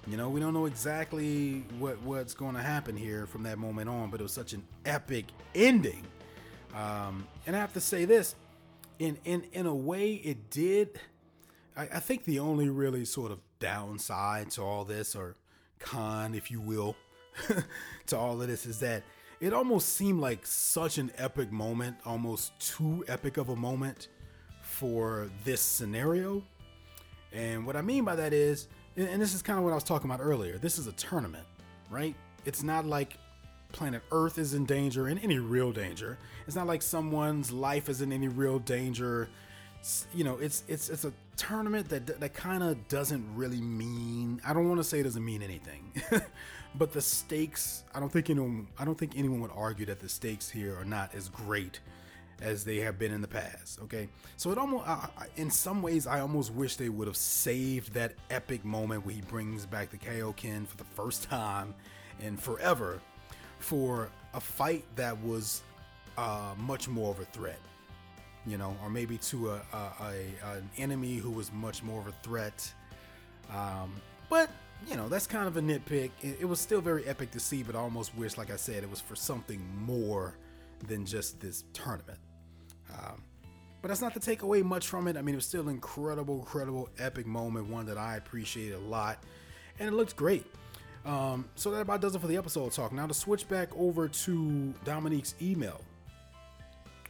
You 0.08 0.18
know, 0.18 0.30
we 0.30 0.40
don't 0.40 0.54
know 0.54 0.66
exactly 0.66 1.64
what 1.80 2.02
what's 2.02 2.34
going 2.34 2.56
to 2.56 2.62
happen 2.62 2.96
here 2.96 3.26
from 3.26 3.44
that 3.44 3.58
moment 3.58 3.90
on, 3.90 4.10
but 4.10 4.20
it 4.20 4.24
was 4.24 4.32
such 4.32 4.54
an 4.54 4.64
epic 4.86 5.26
ending. 5.54 6.04
Um, 6.76 7.28
and 7.48 7.56
I 7.56 7.60
have 7.60 7.74
to 7.74 7.82
say 7.82 8.06
this, 8.06 8.36
in 9.00 9.18
in 9.26 9.46
in 9.52 9.66
a 9.66 9.76
way, 9.76 10.14
it 10.14 10.50
did. 10.50 11.00
I, 11.76 11.84
I 11.84 12.00
think 12.00 12.24
the 12.24 12.40
only 12.40 12.70
really 12.70 13.06
sort 13.06 13.32
of 13.32 13.40
downside 13.60 14.52
to 14.52 14.62
all 14.62 14.86
this, 14.86 15.16
or 15.16 15.36
con, 15.80 16.36
if 16.36 16.52
you 16.52 16.62
will, 16.62 16.96
to 18.08 18.18
all 18.18 18.42
of 18.42 18.48
this, 18.48 18.66
is 18.66 18.80
that 18.80 19.04
it 19.40 19.54
almost 19.54 19.90
seemed 19.96 20.22
like 20.22 20.46
such 20.46 20.98
an 20.98 21.12
epic 21.18 21.52
moment, 21.52 21.98
almost 22.06 22.58
too 22.60 23.04
epic 23.08 23.38
of 23.38 23.50
a 23.50 23.56
moment 23.56 24.08
for 24.62 25.30
this 25.44 25.62
scenario. 25.62 26.44
And 27.34 27.66
what 27.66 27.76
I 27.76 27.82
mean 27.82 28.06
by 28.06 28.16
that 28.16 28.34
is, 28.34 28.68
and 28.96 29.22
this 29.22 29.34
is 29.34 29.42
kind 29.42 29.60
of 29.60 29.66
what 29.66 29.72
I 29.72 29.76
was 29.76 29.84
talking 29.84 30.10
about 30.10 30.24
earlier, 30.24 30.58
this 30.58 30.80
is 30.80 30.88
a 30.88 30.94
tournament, 30.94 31.46
right? 31.90 32.16
It's 32.46 32.64
not 32.64 32.86
like 32.86 33.18
planet 33.76 34.02
Earth 34.12 34.38
is 34.38 34.54
in 34.54 34.66
danger, 34.66 35.10
in 35.10 35.20
any 35.20 35.38
real 35.38 35.72
danger. 35.72 36.18
It's 36.48 36.56
not 36.56 36.66
like 36.66 36.82
someone's 36.82 37.52
life 37.52 37.90
is 37.90 38.02
in 38.02 38.12
any 38.12 38.30
real 38.30 38.58
danger. 38.60 39.28
It's, 39.80 40.08
you 40.14 40.24
know, 40.24 40.38
it's 40.38 40.64
it's 40.68 40.90
it's 40.90 41.04
a 41.04 41.14
tournament 41.36 41.90
that 41.90 42.20
that 42.20 42.34
kind 42.34 42.64
of 42.64 42.88
doesn't 42.88 43.24
really 43.36 43.62
mean. 43.62 44.42
I 44.48 44.54
don't 44.54 44.68
want 44.68 44.80
to 44.80 44.84
say 44.84 45.02
it 45.02 45.04
doesn't 45.04 45.24
mean 45.24 45.44
anything, 45.44 45.92
but 46.76 46.94
the 46.94 47.02
stakes. 47.02 47.84
I 47.94 48.00
don't 48.00 48.12
think 48.12 48.30
anyone. 48.30 48.68
I 48.80 48.86
don't 48.86 48.98
think 48.98 49.18
anyone 49.18 49.42
would 49.42 49.52
argue 49.54 49.86
that 49.88 50.00
the 50.00 50.10
stakes 50.10 50.50
here 50.50 50.76
are 50.80 50.86
not 50.86 51.14
as 51.14 51.28
great 51.28 51.82
as 52.42 52.66
they 52.66 52.78
have 52.78 52.98
been 52.98 53.12
in 53.12 53.22
the 53.22 53.28
past. 53.28 53.80
Okay, 53.84 54.08
so 54.38 54.52
it 54.52 54.58
almost, 54.58 54.88
I, 54.88 55.10
in 55.36 55.52
some 55.52 55.82
ways, 55.82 56.08
I 56.08 56.22
almost 56.22 56.54
wish 56.54 56.78
they 56.78 56.90
would 56.90 57.08
have 57.08 57.18
saved 57.18 57.94
that 57.94 58.14
epic 58.30 58.64
moment 58.64 59.06
where 59.06 59.16
he 59.16 59.22
brings 59.22 59.66
back 59.66 59.90
the 59.90 59.98
Kaioken 59.98 60.66
for 60.66 60.78
the 60.78 60.84
first 60.84 61.24
time 61.24 61.76
and 62.22 62.42
forever 62.42 63.02
for 63.60 64.10
a 64.34 64.40
fight 64.40 64.86
that 64.96 65.18
was 65.24 65.62
uh, 66.18 66.54
much 66.58 66.88
more 66.88 67.12
of 67.12 67.20
a 67.20 67.26
threat. 67.26 67.60
You 68.48 68.58
know, 68.60 68.78
or 68.84 68.92
maybe 68.92 69.18
to 69.18 69.52
a, 69.52 69.62
a, 69.74 69.92
a 70.02 70.56
an 70.58 70.70
enemy 70.78 71.16
who 71.16 71.32
was 71.32 71.52
much 71.52 71.82
more 71.82 72.00
of 72.00 72.08
a 72.08 72.14
threat. 72.22 72.72
Um, 73.52 73.94
but 74.30 74.50
you 74.88 74.96
know, 74.96 75.10
that's 75.10 75.26
kind 75.26 75.48
of 75.48 75.58
a 75.58 75.62
nitpick. 75.62 76.12
It, 76.22 76.38
it 76.42 76.46
was 76.46 76.60
still 76.60 76.82
very 76.82 77.06
epic 77.06 77.32
to 77.32 77.40
see, 77.40 77.64
but 77.64 77.76
I 77.76 77.80
almost 77.80 78.16
wish, 78.16 78.38
like 78.38 78.52
I 78.52 78.56
said, 78.56 78.84
it 78.84 78.90
was 78.90 79.02
for 79.02 79.16
something 79.16 79.62
more 79.80 80.36
than 80.88 81.06
just 81.06 81.40
this 81.40 81.64
tournament. 81.74 82.20
Um, 82.92 83.24
but 83.82 83.90
that's 83.90 84.02
not 84.02 84.14
to 84.14 84.20
take 84.20 84.42
away 84.42 84.62
much 84.62 84.88
from 84.88 85.08
it. 85.08 85.18
I 85.18 85.22
mean, 85.22 85.36
it 85.36 85.38
was 85.38 85.46
still 85.46 85.62
an 85.62 85.70
incredible, 85.70 86.40
incredible, 86.40 86.90
epic 86.98 87.26
moment, 87.26 87.68
one 87.68 87.86
that 87.86 87.98
I 87.98 88.18
appreciated 88.18 88.76
a 88.76 88.80
lot, 88.80 89.24
and 89.80 89.88
it 89.88 89.94
looked 89.94 90.16
great. 90.16 90.46
Um, 91.06 91.46
so 91.56 91.72
that 91.72 91.82
about 91.82 92.02
does 92.02 92.16
it 92.16 92.20
for 92.20 92.28
the 92.28 92.38
episode 92.38 92.72
talk. 92.72 92.92
Now 92.92 93.06
to 93.06 93.14
switch 93.14 93.48
back 93.48 93.70
over 93.78 94.08
to 94.08 94.74
Dominique's 94.84 95.36
email. 95.42 95.82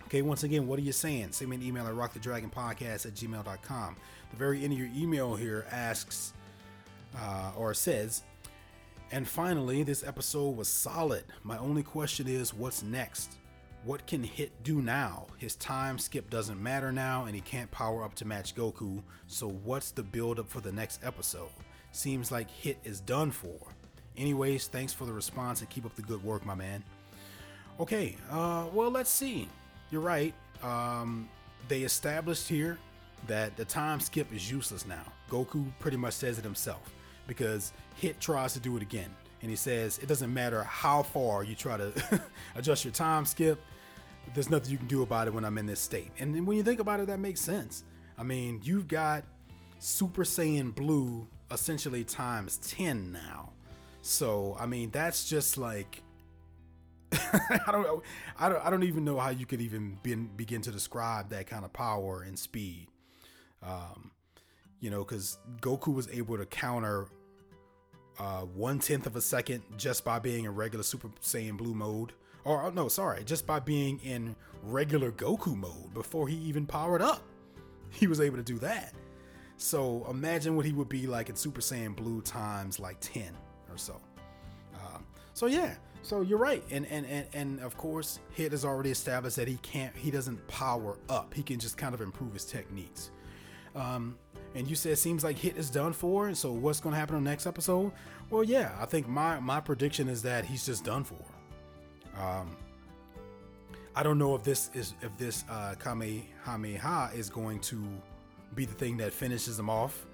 Okay, 0.06 0.22
once 0.22 0.44
again, 0.44 0.68
what 0.68 0.78
are 0.78 0.84
you 0.84 0.92
Saiyan? 0.92 1.34
Send 1.34 1.50
me 1.50 1.56
an 1.56 1.64
email 1.64 1.88
at 1.88 1.94
rockthedragonpodcast 1.94 3.06
at 3.06 3.14
gmail.com. 3.14 3.96
The 4.32 4.38
very 4.38 4.64
end 4.64 4.74
of 4.74 4.80
your 4.80 4.90
email 4.96 5.36
here 5.36 5.66
asks 5.72 6.34
uh, 7.18 7.52
or 7.56 7.74
says, 7.74 8.24
and 9.12 9.28
finally, 9.28 9.84
this 9.84 10.04
episode 10.04 10.58
was 10.58 10.68
solid. 10.68 11.24
My 11.44 11.58
only 11.58 11.84
question 11.84 12.28
is, 12.28 12.54
what's 12.54 12.84
next? 12.84 13.38
What 13.84 14.08
can 14.08 14.24
Hit 14.24 14.52
do 14.64 14.82
now? 14.82 15.28
His 15.38 15.56
time 15.56 16.00
skip 16.00 16.30
doesn't 16.30 16.62
matter 16.62 16.92
now, 16.92 17.26
and 17.26 17.36
he 17.36 17.42
can't 17.42 17.70
power 17.70 18.04
up 18.04 18.16
to 18.16 18.26
match 18.26 18.56
Goku. 18.56 19.04
So, 19.28 19.48
what's 19.48 19.92
the 19.92 20.02
build 20.02 20.40
up 20.40 20.50
for 20.50 20.60
the 20.60 20.72
next 20.72 21.04
episode? 21.04 21.50
Seems 21.92 22.32
like 22.32 22.50
Hit 22.50 22.80
is 22.84 23.00
done 23.00 23.30
for. 23.32 23.60
Anyways, 24.17 24.67
thanks 24.67 24.93
for 24.93 25.06
the 25.06 25.13
response 25.13 25.62
and 25.62 25.69
keep 25.69 25.86
up 25.86 25.95
the 25.95 26.01
good 26.01 26.23
work, 26.23 26.45
my 26.45 26.56
man. 26.56 26.84
Okay, 27.80 28.15
uh, 28.32 28.65
well, 28.73 28.89
let's 28.89 29.10
see. 29.10 29.49
You're 29.91 30.01
right. 30.01 30.34
Um, 30.63 31.30
they 31.67 31.82
established 31.82 32.47
here 32.47 32.78
that 33.28 33.56
the 33.58 33.65
time 33.65 33.99
skip 33.99 34.34
is 34.34 34.49
useless 34.49 34.86
now. 34.86 35.04
Goku 35.30 35.65
pretty 35.80 35.97
much 35.97 36.13
says 36.13 36.38
it 36.38 36.43
himself 36.43 36.93
because 37.28 37.73
Hit 37.95 38.19
tries 38.19 38.54
to 38.54 38.60
do 38.60 38.75
it 38.78 38.82
again. 38.82 39.10
And 39.41 39.49
he 39.49 39.56
says 39.56 39.99
it 39.99 40.08
doesn't 40.08 40.34
matter 40.34 40.63
how 40.63 41.04
far 41.04 41.43
you 41.43 41.56
try 41.56 41.78
to 41.78 42.21
adjust 42.56 42.86
your 42.86 42.93
time 42.93 43.25
skip, 43.25 43.60
there's 44.34 44.49
nothing 44.49 44.71
you 44.71 44.78
can 44.78 44.88
do 44.88 45.04
about 45.04 45.28
it 45.28 45.34
when 45.34 45.45
I'm 45.45 45.58
in 45.58 45.65
this 45.65 45.80
state. 45.80 46.12
And 46.19 46.47
when 46.47 46.58
you 46.58 46.63
think 46.63 46.80
about 46.80 46.99
it, 46.99 47.08
that 47.08 47.19
makes 47.19 47.41
sense. 47.41 47.84
I 48.17 48.23
mean, 48.23 48.62
you've 48.63 48.88
got 48.88 49.23
Super 49.80 50.23
Saiyan 50.23 50.73
Blue 50.73 51.28
essentially 51.51 52.04
times 52.04 52.58
10 52.58 53.12
now. 53.12 53.51
So, 54.06 54.56
I 54.60 54.68
mean, 54.68 54.91
that's 54.91 55.28
just 55.28 55.58
like 55.58 56.04
I 57.12 57.72
don't 57.72 57.82
know. 57.82 58.04
I 58.38 58.50
don't. 58.50 58.65
I 58.65 58.70
don't 58.70 58.84
even 58.84 59.04
know 59.04 59.20
how 59.20 59.30
you 59.30 59.46
could 59.48 59.62
even 59.62 59.98
be, 60.04 60.13
begin 60.13 60.62
to 60.62 60.72
describe 60.72 61.30
that 61.30 61.48
kind 61.48 61.65
of 61.65 61.74
power 61.74 62.22
and 62.22 62.38
speed. 62.38 62.88
Um, 63.63 64.12
you 64.80 64.91
know, 64.91 65.04
because 65.04 65.39
Goku 65.60 65.94
was 65.94 66.08
able 66.10 66.38
to 66.38 66.46
counter 66.46 67.08
uh, 68.20 68.41
one 68.41 68.78
tenth 68.78 69.08
of 69.08 69.15
a 69.15 69.22
second 69.22 69.63
just 69.76 70.06
by 70.06 70.20
being 70.20 70.46
in 70.46 70.54
regular 70.54 70.84
Super 70.84 71.10
Saiyan 71.22 71.58
Blue 71.58 71.74
mode. 71.74 72.13
Or 72.44 72.63
oh, 72.63 72.70
no, 72.70 72.89
sorry, 72.89 73.24
just 73.24 73.48
by 73.48 73.60
being 73.60 74.00
in 74.04 74.36
regular 74.62 75.12
Goku 75.12 75.56
mode 75.56 75.96
before 75.96 76.28
he 76.28 76.36
even 76.36 76.65
powered 76.65 77.02
up. 77.02 77.24
He 77.91 78.08
was 78.08 78.20
able 78.20 78.36
to 78.36 78.44
do 78.44 78.60
that. 78.60 78.94
So 79.56 80.06
imagine 80.10 80.58
what 80.58 80.65
he 80.65 80.74
would 80.74 80.89
be 80.89 81.08
like 81.08 81.30
in 81.30 81.36
Super 81.36 81.62
Saiyan 81.62 81.96
Blue 81.96 82.22
times 82.22 82.78
like 82.78 82.98
10 83.00 83.32
or 83.76 83.78
so. 83.78 84.00
Uh, 84.74 85.00
so 85.34 85.46
yeah, 85.46 85.76
so 86.02 86.22
you're 86.22 86.40
right. 86.40 86.64
And, 86.72 86.86
and 86.88 87.06
and 87.06 87.26
and 87.34 87.60
of 87.60 87.76
course, 87.78 88.20
Hit 88.32 88.52
has 88.52 88.64
already 88.64 88.92
established 88.92 89.36
that 89.36 89.48
he 89.48 89.58
can't 89.58 89.96
he 89.96 90.12
doesn't 90.12 90.48
power 90.48 90.98
up. 91.10 91.34
He 91.34 91.44
can 91.44 91.60
just 91.60 91.78
kind 91.78 91.94
of 91.94 92.02
improve 92.02 92.34
his 92.34 92.46
techniques. 92.46 93.12
Um, 93.76 94.18
and 94.54 94.68
you 94.70 94.76
said 94.76 94.94
it 94.94 94.98
seems 94.98 95.24
like 95.24 95.38
Hit 95.38 95.58
is 95.58 95.70
done 95.70 95.94
for. 95.94 96.34
So 96.34 96.52
what's 96.52 96.80
going 96.80 96.94
to 96.94 97.00
happen 97.00 97.16
on 97.16 97.24
the 97.24 97.30
next 97.30 97.46
episode? 97.46 97.92
Well, 98.30 98.44
yeah, 98.44 98.76
I 98.80 98.86
think 98.86 99.08
my 99.08 99.40
my 99.40 99.60
prediction 99.60 100.08
is 100.08 100.22
that 100.22 100.46
he's 100.46 100.66
just 100.66 100.86
done 100.86 101.04
for. 101.04 101.24
Um, 102.18 102.56
I 103.96 104.04
don't 104.04 104.18
know 104.18 104.36
if 104.36 104.44
this 104.44 104.70
is 104.74 104.94
if 105.02 105.16
this 105.18 105.44
uh, 105.50 105.76
Kamehameha 105.80 107.12
is 107.16 107.30
going 107.30 107.60
to 107.62 107.84
be 108.54 108.66
the 108.66 108.74
thing 108.74 108.98
that 108.98 109.12
finishes 109.12 109.58
him 109.60 109.70
off, 109.70 110.06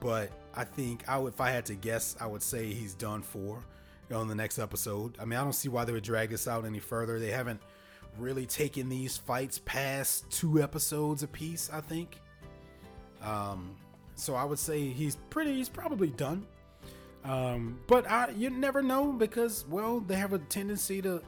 but 0.00 0.30
I 0.54 0.64
think 0.64 1.08
I 1.08 1.18
would, 1.18 1.34
if 1.34 1.40
I 1.40 1.50
had 1.50 1.66
to 1.66 1.74
guess, 1.74 2.16
I 2.20 2.26
would 2.26 2.42
say 2.42 2.72
he's 2.72 2.94
done 2.94 3.22
for 3.22 3.64
on 4.12 4.28
the 4.28 4.34
next 4.34 4.58
episode. 4.58 5.16
I 5.20 5.24
mean, 5.24 5.38
I 5.38 5.42
don't 5.44 5.52
see 5.52 5.68
why 5.68 5.84
they 5.84 5.92
would 5.92 6.02
drag 6.02 6.30
this 6.30 6.48
out 6.48 6.64
any 6.64 6.80
further. 6.80 7.18
They 7.18 7.30
haven't 7.30 7.60
really 8.18 8.46
taken 8.46 8.88
these 8.88 9.16
fights 9.16 9.60
past 9.64 10.28
two 10.30 10.62
episodes 10.62 11.22
apiece. 11.22 11.70
I 11.72 11.80
think. 11.80 12.18
Um, 13.22 13.76
so 14.14 14.34
I 14.34 14.44
would 14.44 14.58
say 14.58 14.88
he's 14.88 15.16
pretty. 15.28 15.54
He's 15.54 15.68
probably 15.68 16.08
done. 16.10 16.46
Um, 17.24 17.78
but 17.86 18.10
I, 18.10 18.30
you 18.30 18.50
never 18.50 18.82
know 18.82 19.12
because 19.12 19.64
well, 19.68 20.00
they 20.00 20.16
have 20.16 20.32
a 20.32 20.38
tendency 20.38 21.02
to. 21.02 21.22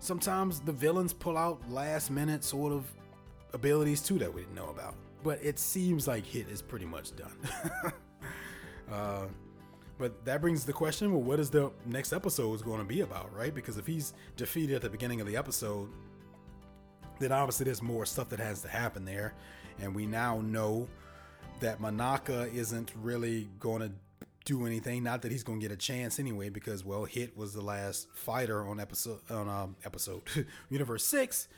Sometimes 0.00 0.60
the 0.60 0.72
villains 0.72 1.12
pull 1.12 1.36
out 1.36 1.60
last 1.70 2.10
minute 2.10 2.44
sort 2.44 2.72
of 2.72 2.84
abilities 3.52 4.00
too 4.00 4.18
that 4.18 4.32
we 4.32 4.42
didn't 4.42 4.54
know 4.54 4.68
about. 4.68 4.94
But 5.24 5.42
it 5.42 5.58
seems 5.58 6.06
like 6.06 6.24
Hit 6.24 6.48
is 6.48 6.62
pretty 6.62 6.86
much 6.86 7.16
done. 7.16 7.36
uh, 8.92 9.26
but 9.98 10.24
that 10.24 10.40
brings 10.40 10.64
the 10.64 10.72
question: 10.72 11.12
Well, 11.12 11.22
what 11.22 11.40
is 11.40 11.50
the 11.50 11.70
next 11.86 12.12
episode 12.12 12.54
is 12.54 12.62
going 12.62 12.78
to 12.78 12.84
be 12.84 13.00
about, 13.00 13.34
right? 13.34 13.54
Because 13.54 13.76
if 13.76 13.86
he's 13.86 14.14
defeated 14.36 14.76
at 14.76 14.82
the 14.82 14.90
beginning 14.90 15.20
of 15.20 15.26
the 15.26 15.36
episode, 15.36 15.88
then 17.18 17.32
obviously 17.32 17.64
there's 17.64 17.82
more 17.82 18.06
stuff 18.06 18.28
that 18.30 18.38
has 18.38 18.62
to 18.62 18.68
happen 18.68 19.04
there, 19.04 19.34
and 19.80 19.94
we 19.94 20.06
now 20.06 20.40
know 20.40 20.88
that 21.60 21.80
Monaka 21.80 22.52
isn't 22.54 22.92
really 23.02 23.48
going 23.58 23.82
to 23.82 23.90
do 24.44 24.66
anything. 24.66 25.02
Not 25.02 25.22
that 25.22 25.32
he's 25.32 25.42
going 25.42 25.60
to 25.60 25.68
get 25.68 25.72
a 25.72 25.76
chance 25.76 26.18
anyway, 26.18 26.48
because 26.48 26.84
well, 26.84 27.04
Hit 27.04 27.36
was 27.36 27.52
the 27.52 27.60
last 27.60 28.08
fighter 28.14 28.66
on 28.66 28.78
episode 28.78 29.20
on 29.30 29.48
um, 29.48 29.76
episode 29.84 30.22
Universe 30.70 31.04
Six, 31.04 31.48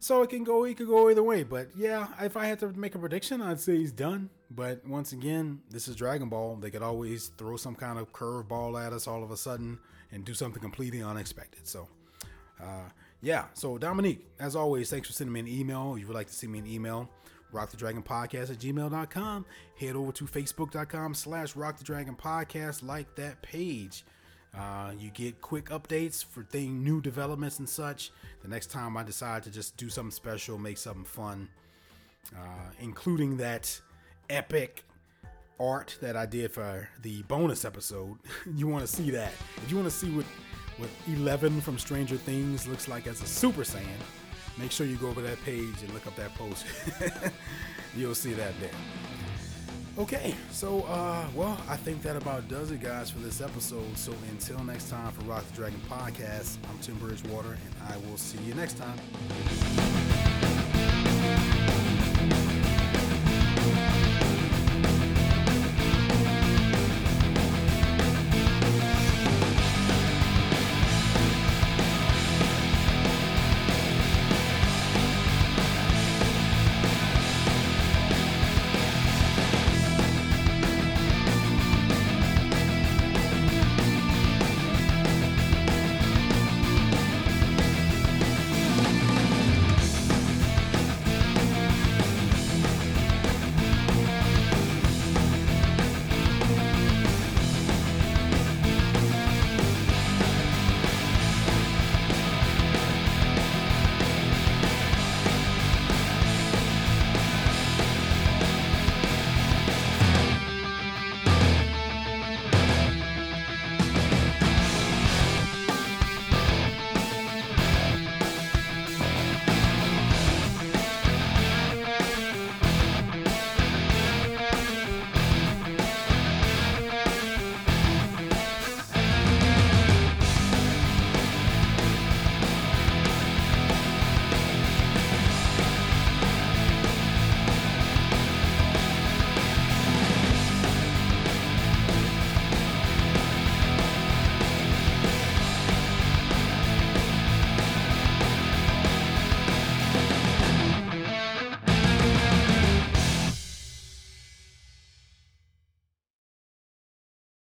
so 0.00 0.22
it 0.22 0.30
can 0.30 0.42
go 0.42 0.64
it 0.64 0.76
could 0.76 0.88
go 0.88 1.08
either 1.08 1.22
way. 1.22 1.44
But 1.44 1.68
yeah, 1.76 2.08
if 2.20 2.36
I 2.36 2.46
had 2.46 2.58
to 2.60 2.68
make 2.72 2.96
a 2.96 2.98
prediction, 2.98 3.40
I'd 3.40 3.60
say 3.60 3.76
he's 3.76 3.92
done. 3.92 4.30
But 4.50 4.84
once 4.84 5.12
again, 5.12 5.60
this 5.70 5.86
is 5.86 5.94
Dragon 5.94 6.28
Ball. 6.28 6.56
They 6.56 6.70
could 6.70 6.82
always 6.82 7.28
throw 7.38 7.56
some 7.56 7.76
kind 7.76 7.98
of 7.98 8.12
curveball 8.12 8.84
at 8.84 8.92
us 8.92 9.06
all 9.06 9.22
of 9.22 9.30
a 9.30 9.36
sudden 9.36 9.78
and 10.10 10.24
do 10.24 10.34
something 10.34 10.60
completely 10.60 11.02
unexpected. 11.02 11.68
So. 11.68 11.88
Uh, 12.60 12.88
yeah, 13.22 13.46
so 13.54 13.76
Dominique, 13.76 14.26
as 14.38 14.56
always, 14.56 14.90
thanks 14.90 15.08
for 15.08 15.12
sending 15.12 15.32
me 15.32 15.40
an 15.40 15.48
email. 15.48 15.94
If 15.94 16.00
you 16.00 16.06
would 16.06 16.16
like 16.16 16.28
to 16.28 16.32
send 16.32 16.52
me 16.52 16.58
an 16.58 16.66
email, 16.66 17.08
rockthedragonpodcast 17.52 18.50
at 18.50 18.58
gmail.com. 18.58 19.46
Head 19.78 19.96
over 19.96 20.12
to 20.12 20.24
facebook.com 20.24 21.14
slash 21.14 21.54
rockthedragonpodcast. 21.54 22.82
Like 22.82 23.14
that 23.16 23.42
page. 23.42 24.04
Uh, 24.56 24.92
you 24.98 25.10
get 25.10 25.40
quick 25.40 25.66
updates 25.66 26.24
for 26.24 26.42
thing 26.42 26.82
new 26.82 27.00
developments 27.00 27.58
and 27.58 27.68
such. 27.68 28.10
The 28.42 28.48
next 28.48 28.66
time 28.66 28.96
I 28.96 29.02
decide 29.02 29.42
to 29.44 29.50
just 29.50 29.76
do 29.76 29.88
something 29.88 30.10
special, 30.10 30.58
make 30.58 30.78
something 30.78 31.04
fun, 31.04 31.48
uh, 32.34 32.70
including 32.80 33.36
that 33.36 33.80
epic 34.28 34.84
art 35.60 35.96
that 36.00 36.16
I 36.16 36.26
did 36.26 36.52
for 36.52 36.88
the 37.02 37.22
bonus 37.22 37.64
episode. 37.64 38.18
you 38.54 38.66
want 38.66 38.86
to 38.86 38.88
see 38.88 39.10
that? 39.10 39.32
If 39.58 39.70
you 39.70 39.76
want 39.76 39.88
to 39.88 39.96
see 39.96 40.10
what 40.10 40.26
what 40.78 40.88
Eleven 41.08 41.60
from 41.60 41.78
Stranger 41.78 42.16
Things 42.16 42.66
looks 42.66 42.88
like 42.88 43.06
as 43.06 43.20
a 43.20 43.26
Super 43.26 43.62
Saiyan, 43.62 43.84
make 44.56 44.70
sure 44.72 44.86
you 44.86 44.96
go 44.96 45.08
over 45.08 45.20
that 45.20 45.42
page 45.44 45.82
and 45.82 45.92
look 45.92 46.06
up 46.06 46.16
that 46.16 46.34
post. 46.34 46.64
You'll 47.96 48.14
see 48.14 48.32
that 48.32 48.58
there. 48.60 48.70
Okay, 50.00 50.34
so 50.50 50.80
uh, 50.88 51.26
well, 51.34 51.60
I 51.68 51.76
think 51.76 52.00
that 52.04 52.16
about 52.16 52.48
does 52.48 52.70
it, 52.70 52.80
guys, 52.80 53.10
for 53.10 53.18
this 53.18 53.42
episode. 53.42 53.98
So 53.98 54.14
until 54.30 54.58
next 54.64 54.88
time 54.88 55.12
for 55.12 55.22
Rock 55.26 55.46
the 55.48 55.56
Dragon 55.56 55.78
podcast, 55.90 56.56
I'm 56.70 56.78
Tim 56.78 56.96
Bridgewater, 56.96 57.50
and 57.50 57.74
I 57.86 57.98
will 58.08 58.16
see 58.16 58.38
you 58.44 58.54
next 58.54 58.78
time. 58.78 58.98